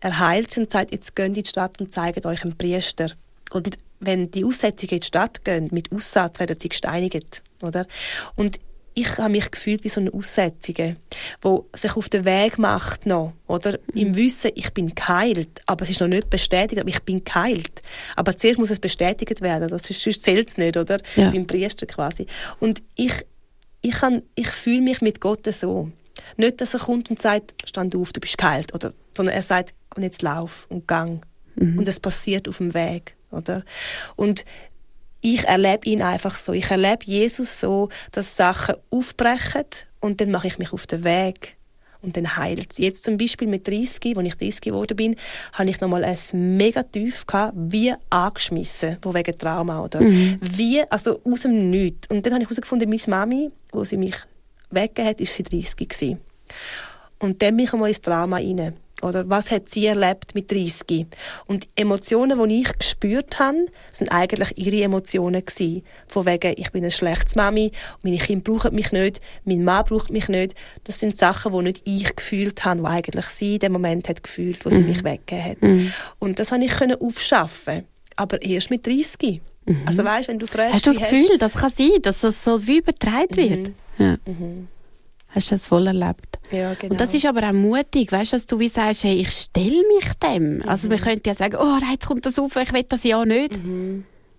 [0.00, 3.06] er heilt sie und sagt, jetzt geht in die Stadt und zeigt euch einen Priester.
[3.50, 7.86] Und wenn die Aussätzigen in die Stadt gehen, mit Aussatz werden sie gesteinigt, oder?
[8.36, 8.60] Und
[8.98, 10.96] ich habe mich gefühlt wie so eine Aussätzige,
[11.40, 13.78] wo sich auf den Weg macht noch, oder?
[13.92, 14.00] Mhm.
[14.00, 17.82] Im Wissen, ich bin geheilt, aber es ist noch nicht bestätigt, aber ich bin geheilt.
[18.16, 20.98] Aber zuerst muss es bestätigt werden, das ist, sonst zählt es nicht, oder?
[21.14, 21.30] Ja.
[21.30, 22.26] Beim Priester quasi.
[22.58, 23.12] Und ich,
[23.82, 25.92] ich, kann, ich fühle mich mit Gott so.
[26.36, 28.92] Nicht, dass er kommt und sagt, stand auf, du bist geheilt, oder?
[29.16, 31.24] Sondern er sagt, und jetzt lauf und gang.
[31.54, 31.78] Mhm.
[31.78, 33.64] Und es passiert auf dem Weg, oder?
[34.16, 34.44] Und
[35.20, 36.52] ich erlebe ihn einfach so.
[36.52, 39.64] Ich erlebe Jesus so, dass Sachen aufbrechen
[40.00, 41.56] und dann mache ich mich auf den Weg
[42.00, 42.78] und dann heilt es.
[42.78, 45.16] Jetzt zum Beispiel mit 30, als ich 30 geworden bin,
[45.52, 46.18] habe ich nochmal ein
[46.56, 50.38] mega tief gehabt, wie angeschmissen, wo wegen Trauma oder mhm.
[50.40, 52.08] wie, also aus dem Nichts.
[52.08, 54.14] Und dann habe ich herausgefunden, meine Mami, wo sie mich
[54.70, 56.20] weggegeben hat, ist sie 30 gewesen.
[57.18, 58.76] Und dann bin ich einmal ins Drama rein.
[59.02, 61.06] Oder was hat sie erlebt mit 30?
[61.46, 65.84] Und Emotionen, die ich gespürt habe, sind eigentlich ihre Emotionen gewesen.
[66.08, 67.70] Von wegen, ich bin eine schlechte Mami,
[68.02, 70.54] meine Kinder brauchen mich nicht, mein Mann braucht mich nicht.
[70.84, 74.22] Das sind Sachen, die nicht ich gefühlt habe, die eigentlich sie in dem Moment hat
[74.22, 74.88] gefühlt, wo sie mhm.
[74.88, 75.62] mich weggegeben hat.
[75.62, 75.92] Mhm.
[76.18, 77.84] Und das konnte ich aufschaffen.
[78.16, 79.40] Aber erst mit 30.
[79.64, 79.82] Mhm.
[79.86, 81.42] Also weißt, wenn du fragst, Hast du das Gefühl, hast...
[81.42, 83.68] das kann sein, dass das so wie übertragen wird?
[83.68, 83.74] Mhm.
[83.98, 84.16] Ja.
[85.28, 85.34] Mhm.
[85.34, 86.38] Hast du das voll erlebt?
[86.50, 86.92] Ja, genau.
[86.92, 89.82] Und das ist aber auch mutig, weißt du, dass du wie sagst, hey, ich stelle
[89.96, 90.62] mich dem.
[90.66, 90.94] Also Mhm.
[90.94, 93.58] man könnte ja sagen, oh, jetzt kommt das auf, ich will das ja nicht.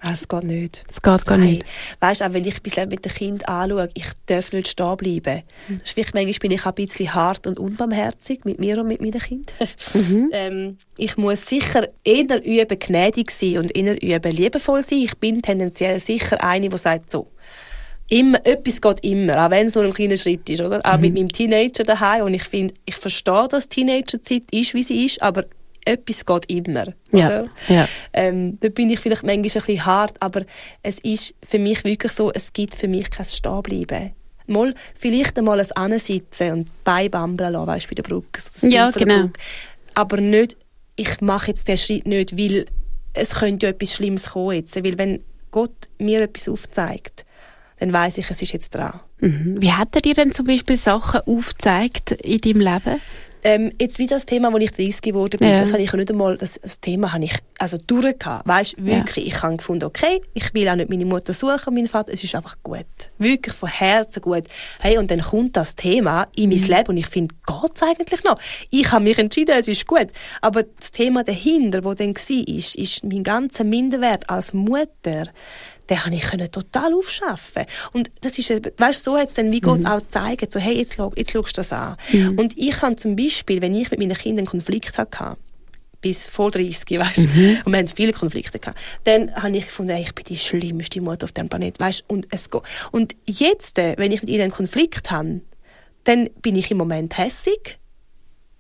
[0.01, 0.85] Ah, Es geht nicht.
[0.87, 1.47] Das geht gar Nein.
[1.49, 1.65] nicht.
[1.99, 5.43] Weißt du, auch wenn ich bis mit dem Kind anschaue, ich darf nicht stehen bleiben.
[5.67, 5.81] Mhm.
[5.83, 9.19] Vielleicht, manchmal bin ich auch ein bisschen hart und unbarmherzig mit mir und mit meinen
[9.19, 9.67] Kindern.
[9.93, 10.29] Mhm.
[10.33, 14.99] ähm, ich muss sicher eher üben, gnädig sein und eher üben, liebevoll sein.
[14.99, 17.27] Ich bin tendenziell sicher eine, die sagt so,
[18.09, 20.81] immer, etwas geht immer, auch wenn es nur ein kleiner Schritt ist, oder?
[20.83, 21.01] Auch Mhm.
[21.01, 25.21] mit meinem Teenager daheim und ich finde, ich verstehe, dass Teenagerzeit ist, wie sie ist,
[25.21, 25.45] aber
[25.85, 27.49] etwas geht immer, Ja, oder?
[27.67, 27.87] ja.
[28.13, 30.43] Ähm, da bin ich vielleicht manchmal ein bisschen hart, aber
[30.83, 34.11] es ist für mich wirklich so, es gibt für mich kein Stehenbleiben.
[34.47, 38.27] Mal, vielleicht einmal ein Ansitzen und beibambeln lassen, weißt du, bei der Brücke.
[38.33, 39.21] das Ja, genau.
[39.21, 39.33] Brücke.
[39.95, 40.57] Aber nicht,
[40.95, 42.65] ich mache jetzt den Schritt nicht, weil
[43.13, 44.75] es könnte ja etwas Schlimmes kommen jetzt.
[44.75, 47.25] Weil wenn Gott mir etwas aufzeigt,
[47.79, 48.99] dann weiß ich, es ist jetzt dran.
[49.19, 49.57] Mhm.
[49.59, 53.01] Wie hat er dir denn zum Beispiel Sachen aufgezeigt in deinem Leben?
[53.41, 55.61] Ähm, jetzt wie das Thema, wo ich 30 geworden bin, Ja.
[55.61, 58.45] das habe ich ja nicht einmal, das, das Thema habe ich also durchgehabt.
[58.45, 62.11] Weißt, wirklich, ich habe gefunden, okay, ich will auch nicht meine Mutter suchen, meinen Vater,
[62.13, 62.85] es ist einfach gut.
[63.17, 64.43] Wirklich von Herzen gut.
[64.81, 68.39] Hey, und dann kommt das Thema in mein Leben und ich finde, geht's eigentlich noch?
[68.71, 70.07] Ich habe mich entschieden, es ist gut.
[70.41, 75.29] Aber das Thema dahinter, wo dann war, ist, ist mein ganzer Minderwert als Mutter,
[75.89, 79.85] den habe ich total aufschaffen und das ist weißt so hat es dann wie Gott
[79.85, 81.97] auch gezeigt so hey jetzt schau, jetzt schaust du das an
[82.37, 85.37] und ich habe zum Beispiel wenn ich mit meinen Kindern einen Konflikt hatte
[86.01, 87.27] bis vor 30, weißt
[87.65, 88.79] Und wir haben viele Konflikte gehabt.
[89.03, 92.27] Dann habe ich gefunden, ey, ich bin die schlimmste Mutter auf diesem Planeten, weißt Und
[92.31, 92.61] es geht.
[92.91, 95.41] Und jetzt, äh, wenn ich mit ihnen einen Konflikt habe,
[96.05, 97.79] dann bin ich im Moment hässig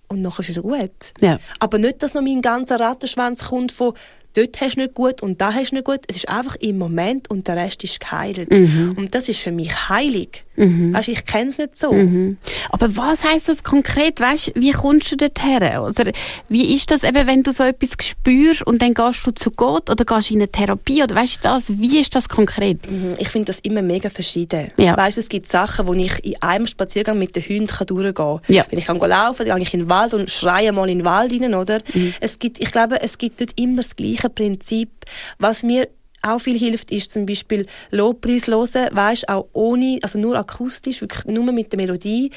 [0.09, 1.13] und nachher ist es wieder gut.
[1.21, 1.39] Ja.
[1.59, 3.93] Aber nicht, dass noch mein ganzer Rattenschwanz kommt von
[4.35, 5.99] dort hast du nicht gut und da hast du nicht gut.
[6.07, 8.49] Es ist einfach im Moment und der Rest ist geheilt.
[8.49, 10.43] Und das ist für mich heilig.
[10.55, 11.93] Weißt, ich kenne es nicht so.
[11.93, 12.35] Mhm.
[12.69, 14.19] Aber was heißt das konkret?
[14.19, 15.55] Weißt, wie kommst du dorthin?
[15.79, 16.11] Oder
[16.49, 19.89] wie ist das eben, wenn du so etwas spürst und dann gehst du zu Gott
[19.89, 21.79] oder gehst in eine Therapie oder weißt das?
[21.79, 22.91] Wie ist das konkret?
[22.91, 24.71] Mhm, Ich finde das immer mega verschieden.
[24.75, 24.97] Ja.
[24.97, 28.41] Weißt, es gibt Sachen, wo ich in einem Spaziergang mit den Hunden kann durchgehen kann.
[28.49, 28.65] Ja.
[28.69, 31.05] Wenn ich kann laufen dann gehe ich in den Wald und schreie mal in den
[31.05, 31.79] Wald rein, oder?
[31.93, 32.13] Mhm.
[32.19, 34.89] Es gibt, ich glaube, es gibt dort immer das gleiche Prinzip.
[35.37, 35.87] Was mir
[36.21, 41.25] auch viel hilft, ist zum Beispiel Lobpreis hören, weisst, auch ohne, also nur akustisch, wirklich
[41.25, 42.31] nur mit der Melodie,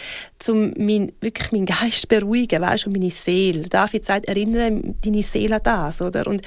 [0.48, 3.62] um mein, wirklich meinen Geist beruhigen, weisst, und meine Seele.
[3.62, 6.26] David sagt, erinnere deine Seele an das, oder?
[6.26, 6.42] Und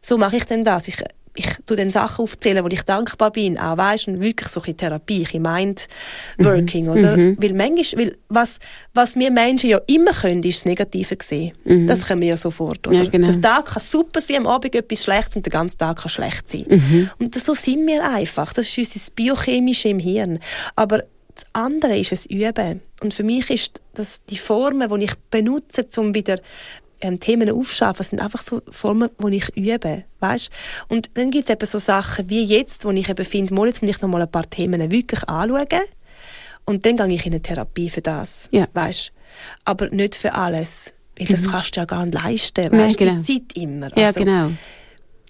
[0.00, 0.86] so mache ich dann das.
[0.86, 1.02] Ich,
[1.36, 4.76] ich tu dann Sachen aufzählen, wo ich dankbar bin, auch weisst, und wirklich so in
[4.76, 7.16] Therapie, in Mind-Working, oder?
[7.16, 8.58] Weil manchmal, weil was,
[8.94, 11.86] was wir Menschen ja immer können, ist das Negative sehen.
[11.86, 13.02] Das können wir ja sofort, oder?
[13.02, 13.30] Ja, genau.
[13.30, 16.48] Der Tag kann super sein, am Abend etwas Schlechtes und der ganze Tag kann schlecht
[16.48, 16.64] sein.
[16.68, 17.10] Mhm.
[17.18, 18.52] Und das, so sind wir einfach.
[18.52, 20.38] Das ist unser Biochemische im Hirn.
[20.74, 22.80] Aber das andere ist es Üben.
[23.02, 26.38] Und für mich ist das die Formen, die ich benutze, um wieder
[27.00, 30.50] ähm, Themen aufzuschaffen, sind einfach so Formen, die ich übe, weißt?
[30.88, 33.82] Und dann gibt es eben so Sachen wie jetzt, wo ich eben finde, mal jetzt
[33.82, 35.82] will ich noch mal ein paar Themen wirklich anschauen
[36.64, 38.66] und dann gehe ich in eine Therapie für das, Ja.
[38.72, 39.12] weißt?
[39.64, 42.98] Aber nicht für alles, weil das kannst du ja gar nicht leisten, weißt?
[42.98, 43.20] genau.
[43.20, 43.96] Die Zeit immer.
[43.96, 44.50] Ja, Also, genau.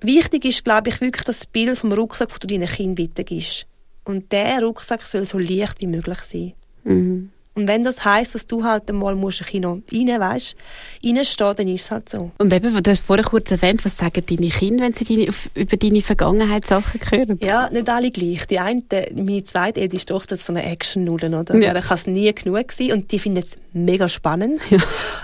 [0.02, 3.66] Wichtig ist, glaube ich, wirklich das Bild vom Rucksack, den du deinen Kindern weitergibst.
[4.04, 6.52] Und der Rucksack soll so leicht wie möglich sein.
[6.84, 7.30] Mhm.
[7.56, 10.56] Und wenn das heisst, dass du halt einmal musst ein Kino rein, weißt,
[11.04, 12.30] reinstehen, dann ist es halt so.
[12.38, 15.76] Und eben, du hast vorher kurz erwähnt, was sagen deine Kinder, wenn sie deine, über
[15.76, 17.38] deine Vergangenheit Sachen hören?
[17.42, 18.46] Ja, nicht alle gleich.
[18.46, 18.82] Die eine,
[19.14, 21.56] meine zweite Tochter, ist so eine Action-Nudeln, oder?
[21.56, 21.72] Ja.
[21.74, 21.80] Ja.
[21.80, 24.60] kann es nie genug sein und die findet es mega spannend.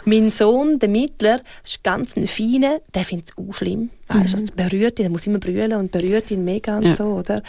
[0.04, 3.90] Mein Sohn, der Mittler, ist ganz ein feiner, der findet es auch schlimm.
[4.08, 6.94] Weißt, also berührt ihn, er muss immer brüllen und berührt ihn mega und Ja.
[6.94, 7.42] so, oder?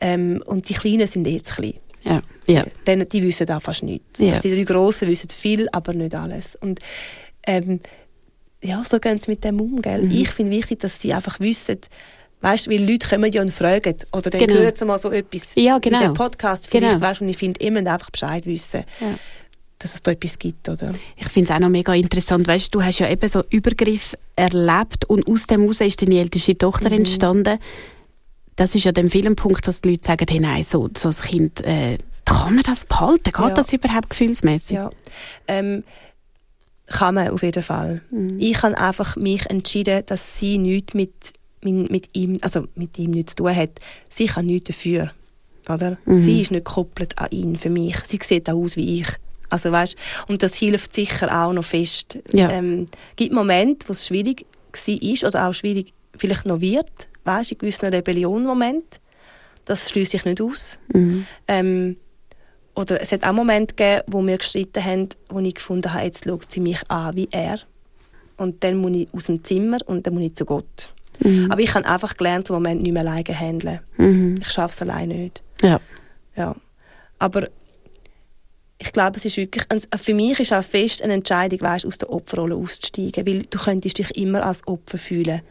[0.00, 1.74] Ähm, und die Kleinen sind jetzt klein.
[2.04, 2.64] Ja, ja.
[2.86, 4.18] Denn die wissen auch fast nichts.
[4.20, 4.30] Ja.
[4.30, 6.56] Also die drei Grossen wissen viel, aber nicht alles.
[6.56, 6.80] Und
[7.46, 7.80] ähm,
[8.62, 9.80] ja, so gehen sie mit dem um.
[9.82, 10.02] Gell?
[10.02, 10.10] Mhm.
[10.10, 11.78] Ich finde wichtig, dass sie einfach wissen,
[12.40, 14.60] weißt, weil Leute kommen ja und fragen, oder dann Genau.
[14.60, 16.00] hören sie mal so etwas Ja, in genau.
[16.00, 17.08] dem Podcast vielleicht, Genau.
[17.08, 19.18] weißt, und ich finde, müsst einfach Bescheid wissen, Ja.
[19.78, 20.94] dass es da etwas gibt, oder?
[21.16, 22.46] Ich finde es auch noch mega interessant.
[22.46, 26.56] Weißt, du hast ja eben so Übergriff erlebt und aus dem heraus ist deine älteste
[26.56, 26.96] Tochter Mhm.
[26.98, 27.58] entstanden.
[28.56, 29.02] Das ist ja der
[29.34, 32.86] Punkt, dass die Leute sagen, hey, nein, so, so ein Kind, äh, kann man das
[32.86, 33.24] behalten?
[33.24, 33.50] Geht Ja.
[33.50, 34.76] das überhaupt gefühlsmäßig?
[34.76, 34.90] Ja.
[35.48, 35.84] Ähm,
[36.86, 38.02] kann man auf jeden Fall.
[38.10, 38.38] Mhm.
[38.38, 41.12] Ich habe einfach mich entschieden, dass sie nichts mit,
[41.62, 43.70] mit ihm, also mit ihm nichts zu tun hat.
[44.08, 45.10] Sie kann nichts dafür.
[45.68, 45.96] Oder?
[46.04, 46.18] Mhm.
[46.18, 47.96] Sie ist nicht gekoppelt an ihn für mich.
[48.04, 49.08] Sie sieht auch aus wie ich.
[49.50, 49.96] Also weißt,
[50.28, 52.18] und das hilft sicher auch noch fest.
[52.32, 52.50] Ja.
[52.50, 52.86] Ähm,
[53.16, 57.08] gibt Momente, wo es schwierig war oder auch schwierig vielleicht noch wird.
[57.24, 59.00] Weißt, in gewissen Rebellionmomenten.
[59.64, 60.78] Das schließe ich nicht aus.
[60.92, 61.26] Mhm.
[61.48, 61.96] Ähm,
[62.74, 66.24] oder es hat auch Momente gegeben, wo wir gestritten haben, wo ich gefunden habe, jetzt
[66.24, 67.58] schaut sie mich an wie er.
[68.36, 70.92] Und dann muss ich aus dem Zimmer und dann muss ich zu Gott.
[71.20, 71.50] Mhm.
[71.50, 73.80] Aber ich habe einfach gelernt, im Moment nicht mehr alleine zu handeln.
[73.96, 74.36] Mhm.
[74.40, 75.42] Ich schaffe es alleine nicht.
[75.62, 75.80] Ja.
[76.36, 76.56] ja.
[77.20, 77.48] Aber
[78.78, 79.64] ich glaube, es ist wirklich,
[79.96, 83.98] für mich ist auch fest eine Entscheidung, weißt, aus der Opferrolle auszusteigen, weil du könntest
[83.98, 85.42] dich immer als Opfer fühlen.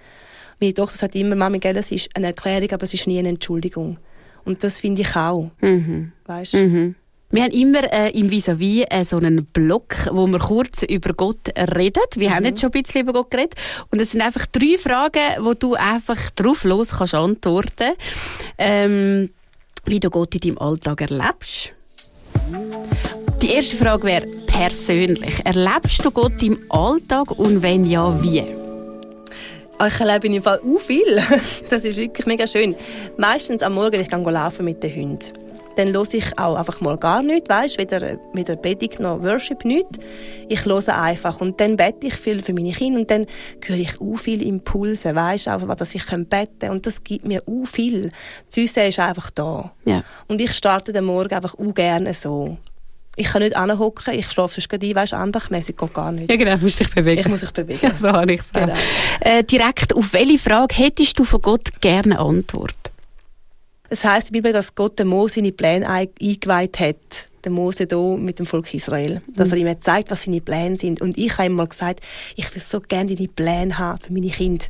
[0.60, 3.30] Meine Tochter sagt immer, Mami, gell, es ist eine Erklärung, aber es ist nie eine
[3.30, 3.98] Entschuldigung.
[4.46, 5.52] Und das finde ich auch.
[5.62, 6.12] Mhm.
[6.26, 6.56] Weißt?
[6.56, 6.96] Mhm.
[7.32, 11.50] Wir haben immer äh, im Vis-a-vis äh, so einen Block, wo wir kurz über Gott
[11.58, 12.04] reden.
[12.16, 12.36] Wir mhm.
[12.36, 13.56] haben jetzt schon ein bisschen über Gott geredet.
[13.90, 17.94] Und es sind einfach drei Fragen, wo du einfach drauf los kannst antworten.
[18.60, 19.32] Ähm,
[19.86, 21.74] wie du Gott in deinem Alltag erlebst.
[23.42, 25.44] Die erste Frage wäre persönlich.
[25.44, 28.44] Erlebst du Gott im Alltag und wenn ja, wie?
[29.88, 31.22] Ich erlebe in Fall auch viel.
[31.70, 32.76] Das ist wirklich mega schön.
[33.18, 35.44] Meistens am Morgen ich gehe laufen mit den Hunden
[35.76, 39.88] dann höre ich auch einfach mal gar nichts, weißt, weder, weder Predigt noch Worship nicht.
[40.48, 43.26] Ich höre einfach und dann bete ich viel für meine Kinder und dann
[43.66, 47.42] höre ich auch viele Impulse, weißt, einfach, dass ich beten kann und das gibt mir
[47.48, 48.10] auch viel.
[48.56, 49.72] Die Süße ist einfach da.
[49.86, 50.04] Ja.
[50.28, 52.58] Und ich starte den Morgen einfach auch gerne so.
[53.16, 56.30] Ich kann nicht anhocken, ich schlafe sonst gerade ein, weißt, andachmässig geht gar nicht.
[56.30, 57.22] Ja genau, musst dich bewegen.
[57.22, 57.80] Ich muss mich bewegen.
[57.84, 58.74] Ja, so habe ich es genau.
[59.20, 62.76] Äh, direkt, auf welche Frage hättest du von Gott gerne Antwort?
[63.90, 67.28] Es heißt in der Bibel, dass Gott den Mose seine Pläne eingeweiht hat.
[67.44, 69.22] Der Mose hier mit dem Volk Israel.
[69.28, 71.00] Dass er ihm zeigt, was seine Pläne sind.
[71.00, 72.00] Und ich habe ihm mal gesagt,
[72.36, 74.66] ich will so gerne deine Pläne haben für meine Kinder.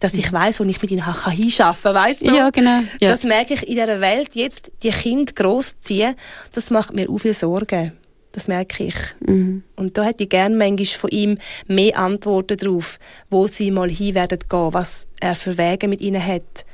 [0.00, 2.06] Dass ich weiß, wo ich mit ihnen kann hinschaffen kann.
[2.06, 2.34] Weißt du?
[2.34, 2.80] Ja, genau.
[3.00, 3.10] Ja.
[3.10, 6.16] Das merke ich in dieser Welt jetzt, die Kinder großziehen,
[6.52, 7.92] das macht mir auch viel Sorgen.
[8.32, 8.94] Das merke ich.
[9.26, 9.64] Mhm.
[9.76, 12.98] Und da hätte ich gerne manchmal von ihm mehr Antworten darauf,
[13.28, 16.64] wo sie mal hin werden gehen, was er für Wege mit ihnen hat.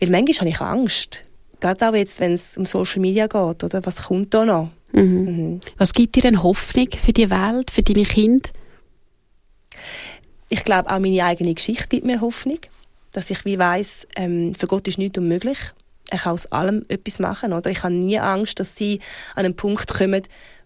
[0.00, 1.24] Weil manchmal habe ich Angst.
[1.60, 3.84] Gerade auch jetzt, wenn es um Social Media geht, oder?
[3.84, 4.70] Was kommt da noch?
[4.92, 5.02] Mhm.
[5.02, 5.60] Mhm.
[5.76, 8.48] Was gibt dir denn Hoffnung für die Welt, für deine Kinder?
[10.52, 12.58] Ich glaube, auch meine eigene Geschichte gibt mir Hoffnung.
[13.12, 15.56] Dass ich wie weiss, ähm, für Gott ist nichts unmöglich.
[16.10, 17.54] Er kann aus allem etwas machen.
[17.54, 17.70] Oder?
[17.70, 19.00] Ich habe nie Angst, dass sie
[19.34, 20.20] an einen Punkt kommen,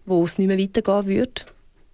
[0.05, 1.45] wo es nicht mehr weitergehen wird.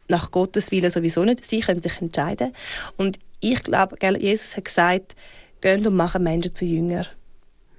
[0.07, 1.45] Nach Gottes Willen sowieso nicht.
[1.45, 2.55] Sie können sich entscheiden.
[2.97, 5.15] Und ich glaube, Jesus hat gesagt,
[5.61, 7.05] gehen und machen Menschen zu Jünger.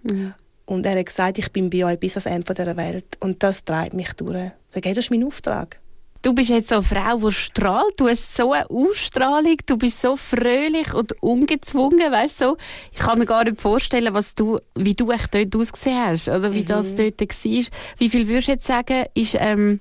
[0.08, 0.36] Ja.
[0.64, 3.16] Und er hat gesagt, ich bin bei euch bis ans Ende dieser Welt.
[3.18, 4.52] Und das treibt mich durch.
[4.68, 5.80] Sage, hey, das ist mein Auftrag.
[6.24, 8.00] Du bist jetzt so eine Frau, die strahlt.
[8.00, 9.58] Du hast so eine Ausstrahlung.
[9.66, 12.56] Du bist so fröhlich und ungezwungen, weißt so.
[12.92, 16.30] Ich kann mir gar nicht vorstellen, was du, wie du echt dort ausgesehen hast.
[16.30, 16.66] Also, wie mhm.
[16.66, 17.64] das dort war.
[17.98, 19.80] Wie viel würdest du jetzt sagen, ist, ähm,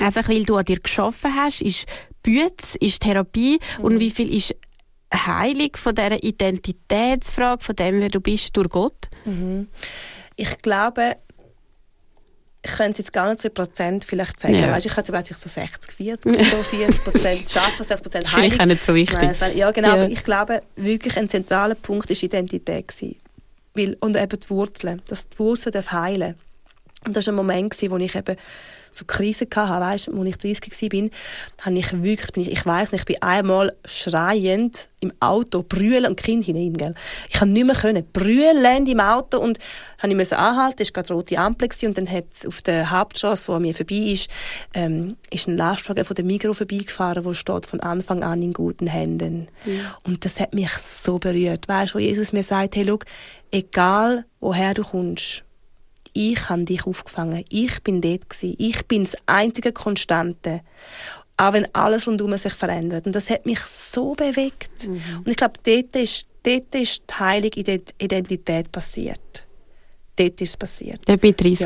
[0.00, 1.86] einfach weil du an dir geschaffen hast, ist
[2.22, 3.84] Bütz, ist Therapie mhm.
[3.84, 4.56] und wie viel ist
[5.12, 9.10] Heilung von dieser Identitätsfrage, von dem, wer du bist, durch Gott?
[9.26, 9.68] Mhm.
[10.34, 11.16] Ich glaube,
[12.68, 14.54] ich könnte jetzt gar nicht so Prozent vielleicht sagen.
[14.54, 14.70] Ja.
[14.70, 18.42] Weißt, ich könnte vielleicht so 60, 40, so 40 Prozent schaffen, 60 Prozent Heilung.
[18.42, 19.40] Finde ich auch nicht so wichtig.
[19.40, 19.88] Nein, ja, genau.
[19.88, 19.94] Ja.
[19.94, 23.16] Aber ich glaube, wirklich ein zentraler Punkt ist Identität gewesen.
[23.74, 25.02] Weil, und eben die Wurzeln.
[25.08, 26.34] Dass die Wurzeln heilen
[27.06, 28.36] Und das war ein Moment, wo ich eben
[28.90, 32.92] so Krisen hatte, weißt, als ich 30 war, habe ich wirklich, bin ich, ich weiss
[32.92, 36.94] nicht, ich bin einmal schreiend im Auto, brüllen und Kind hinein, gell.
[37.28, 39.58] Ich konnte nicht mehr können, brüllend im Auto und
[39.98, 43.56] habe ich anhalten, es war gerade rote Ampel und dann hat auf der Hauptstraße, wo
[43.56, 44.28] an mir vorbei ist,
[44.74, 48.86] ähm, ist ein Lastwagen von der Migro vorbeigefahren, wo steht von Anfang an in guten
[48.86, 49.48] Händen.
[49.64, 49.80] Mhm.
[50.04, 52.98] Und das hat mich so berührt, weißt, wo Jesus mir sagt, hey, schau,
[53.50, 55.44] egal woher du kommst,
[56.18, 57.44] ich habe dich aufgefangen.
[57.48, 58.56] Ich bin dort gewesen.
[58.58, 60.62] Ich bin das einzige Konstante.
[61.36, 63.06] Auch wenn alles rundum sich verändert.
[63.06, 64.88] Und das hat mich so bewegt.
[64.88, 65.00] Mhm.
[65.18, 69.46] Und ich glaube, dort ist, dort ist die heilige Identität passiert.
[70.16, 71.06] Dort ist es passiert.
[71.06, 71.60] Der bei 30.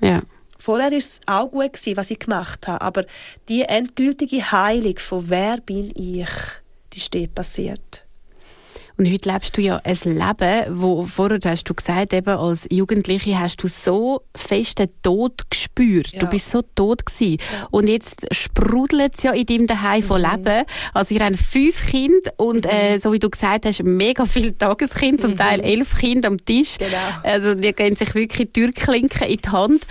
[0.00, 0.08] Ja.
[0.08, 0.22] ja.
[0.56, 2.80] Vorher war es auch gut, gewesen, was ich gemacht habe.
[2.80, 3.04] Aber
[3.50, 6.30] die endgültige Heilung von wer bin ich,
[6.94, 8.07] die steht passiert.
[8.98, 13.38] Und heute lebst du ja ein Leben, wo vorher hast du gesagt, eben als Jugendliche
[13.38, 16.12] hast du so fest den Tod gespürt.
[16.12, 16.18] Ja.
[16.18, 17.38] Du bist so tot gewesen.
[17.52, 17.68] Ja.
[17.70, 20.30] Und jetzt sprudelt es ja in deinem Daheim von mhm.
[20.30, 20.64] Leben.
[20.94, 22.70] Also ich habe fünf Kinder und mhm.
[22.70, 25.36] äh, so wie du gesagt hast, mega viele Tageskinder, zum mhm.
[25.36, 26.76] Teil elf Kinder am Tisch.
[26.78, 26.96] Genau.
[27.22, 29.86] Also die gehen sich wirklich Türklinken in die Hand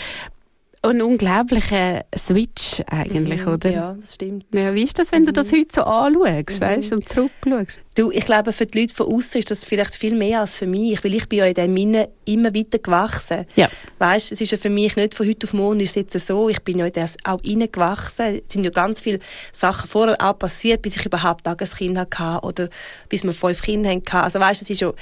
[0.84, 3.70] ein unglaublicher Switch eigentlich, mhm, oder?
[3.70, 4.46] Ja, das stimmt.
[4.54, 5.28] Ja, wie ist das, wenn mhm.
[5.28, 6.66] du das heute so anschaust, mhm.
[6.66, 7.80] weißt, und zurückschaust?
[7.96, 10.68] Du, ich glaube, für die Leute von außen ist das vielleicht viel mehr als für
[10.68, 13.46] mich, weil ich bin ja in dem Minne immer weiter gewachsen.
[13.56, 13.70] Ja.
[13.98, 16.48] Weißt, es ist ja für mich nicht von heute auf morgen ist es jetzt so,
[16.48, 18.42] ich bin ja in das auch reingewachsen.
[18.46, 19.20] Es sind ja ganz viele
[19.52, 22.70] Sachen vorher auch passiert, bis ich überhaupt ein Kind hatte oder
[23.10, 24.16] bis wir fünf Kinder hatten.
[24.16, 24.94] Also weißt, es ist ja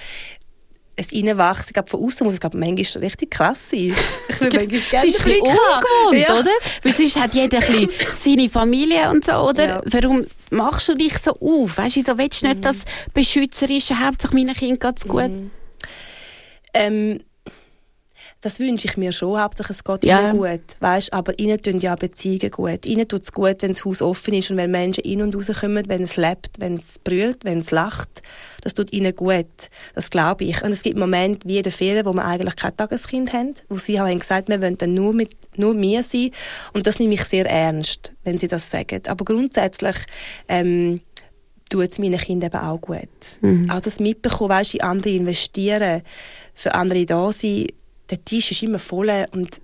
[0.96, 1.66] es reinwachsen.
[1.68, 3.94] Ich glaube, von außen muss es glaube manchmal richtig krass sein.
[4.30, 6.40] Ich will manchmal gerne Es ist ein bisschen ungewohnt, ja.
[6.40, 6.52] oder?
[6.84, 7.90] Weil sonst hat jeder ein
[8.24, 9.68] seine Familie und so, oder?
[9.68, 9.82] Ja.
[9.86, 11.78] Warum machst du dich so auf?
[11.78, 12.62] Weißt du, so willst du nicht mhm.
[12.62, 15.30] das Beschützerische, Hauptsache meinen Kindern geht gut?
[15.30, 15.52] Mhm.
[16.74, 17.20] Ähm,
[18.46, 20.22] das wünsche ich mir schon, hauptsächlich es geht ja.
[20.22, 22.86] ihnen gut, weißt, aber ihnen tun ja Beziehungen gut.
[22.86, 25.86] Ihnen tut es gut, wenn das Haus offen ist und wenn Menschen in und rauskommen,
[25.88, 28.22] wenn es lebt, wenn es brüllt, wenn es lacht.
[28.62, 29.48] Das tut ihnen gut.
[29.96, 30.64] Das glaube ich.
[30.64, 33.78] Und es gibt Momente wie in der Ferien, wo wir eigentlich kein Tageskind haben, wo
[33.78, 36.30] sie haben gesagt, wir wollen dann nur mit nur mir sein.
[36.74, 39.02] Und das nehme ich sehr ernst, wenn sie das sagen.
[39.08, 39.96] Aber grundsätzlich
[40.48, 41.02] ähm,
[41.72, 43.10] tut es meinen Kindern eben auch gut.
[43.42, 43.72] Mhm.
[43.72, 46.04] Auch das mitbekommen, weißt, in andere investieren,
[46.54, 47.70] für andere da sein,
[48.10, 49.62] der Tisch ist immer voll und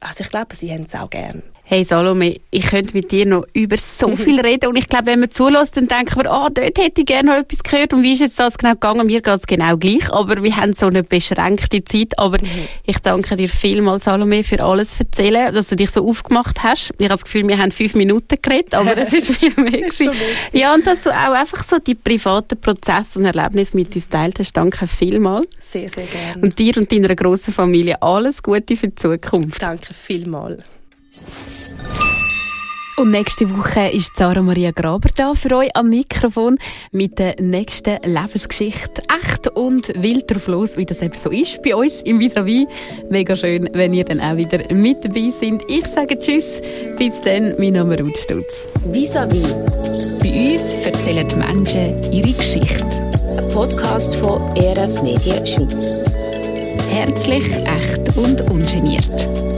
[0.00, 1.42] also ich glaube, sie haben es auch gern.
[1.64, 5.20] Hey Salome, ich könnte mit dir noch über so viel reden und ich glaube, wenn
[5.20, 8.02] man zulässt, dann denkt man, ah, oh, dort hätte ich gerne noch etwas gehört und
[8.02, 9.06] wie ist jetzt das genau gegangen?
[9.06, 12.68] Mir geht es genau gleich, aber wir haben so eine beschränkte Zeit, aber mhm.
[12.84, 16.90] ich danke dir vielmals, Salome, für alles erzählen, dass du dich so aufgemacht hast.
[16.98, 20.10] Ich habe das Gefühl, wir haben fünf Minuten geredet, aber es ist viel mehr gewesen.
[20.52, 24.40] Ja, und dass du auch einfach so die privaten Prozesse und Erlebnisse mit uns teilt
[24.40, 25.46] hast, danke vielmals.
[25.60, 26.42] Sehr, sehr gerne.
[26.42, 29.62] Und dir und deiner grossen Familie alles Gute für die Zukunft.
[29.62, 30.81] Danke vielmals.
[33.02, 36.58] Und nächste Woche ist Sarah Maria Graber da für euch am Mikrofon
[36.92, 39.02] mit der nächsten Lebensgeschichte.
[39.20, 42.66] Echt und wild drauf los, wie das eben so ist bei uns im vis -vis.
[43.10, 45.62] Mega schön, wenn ihr dann auch wieder mit dabei seid.
[45.68, 46.60] Ich sage Tschüss.
[46.98, 48.68] Bis dann, mein Name ist Ruth Stutz.
[48.92, 49.52] vis -vis.
[50.20, 52.84] Bei uns erzählen die Menschen ihre Geschichte.
[53.36, 55.98] Ein Podcast von ERF Medien Schweiz.
[56.90, 59.51] Herzlich, echt und ungeniert.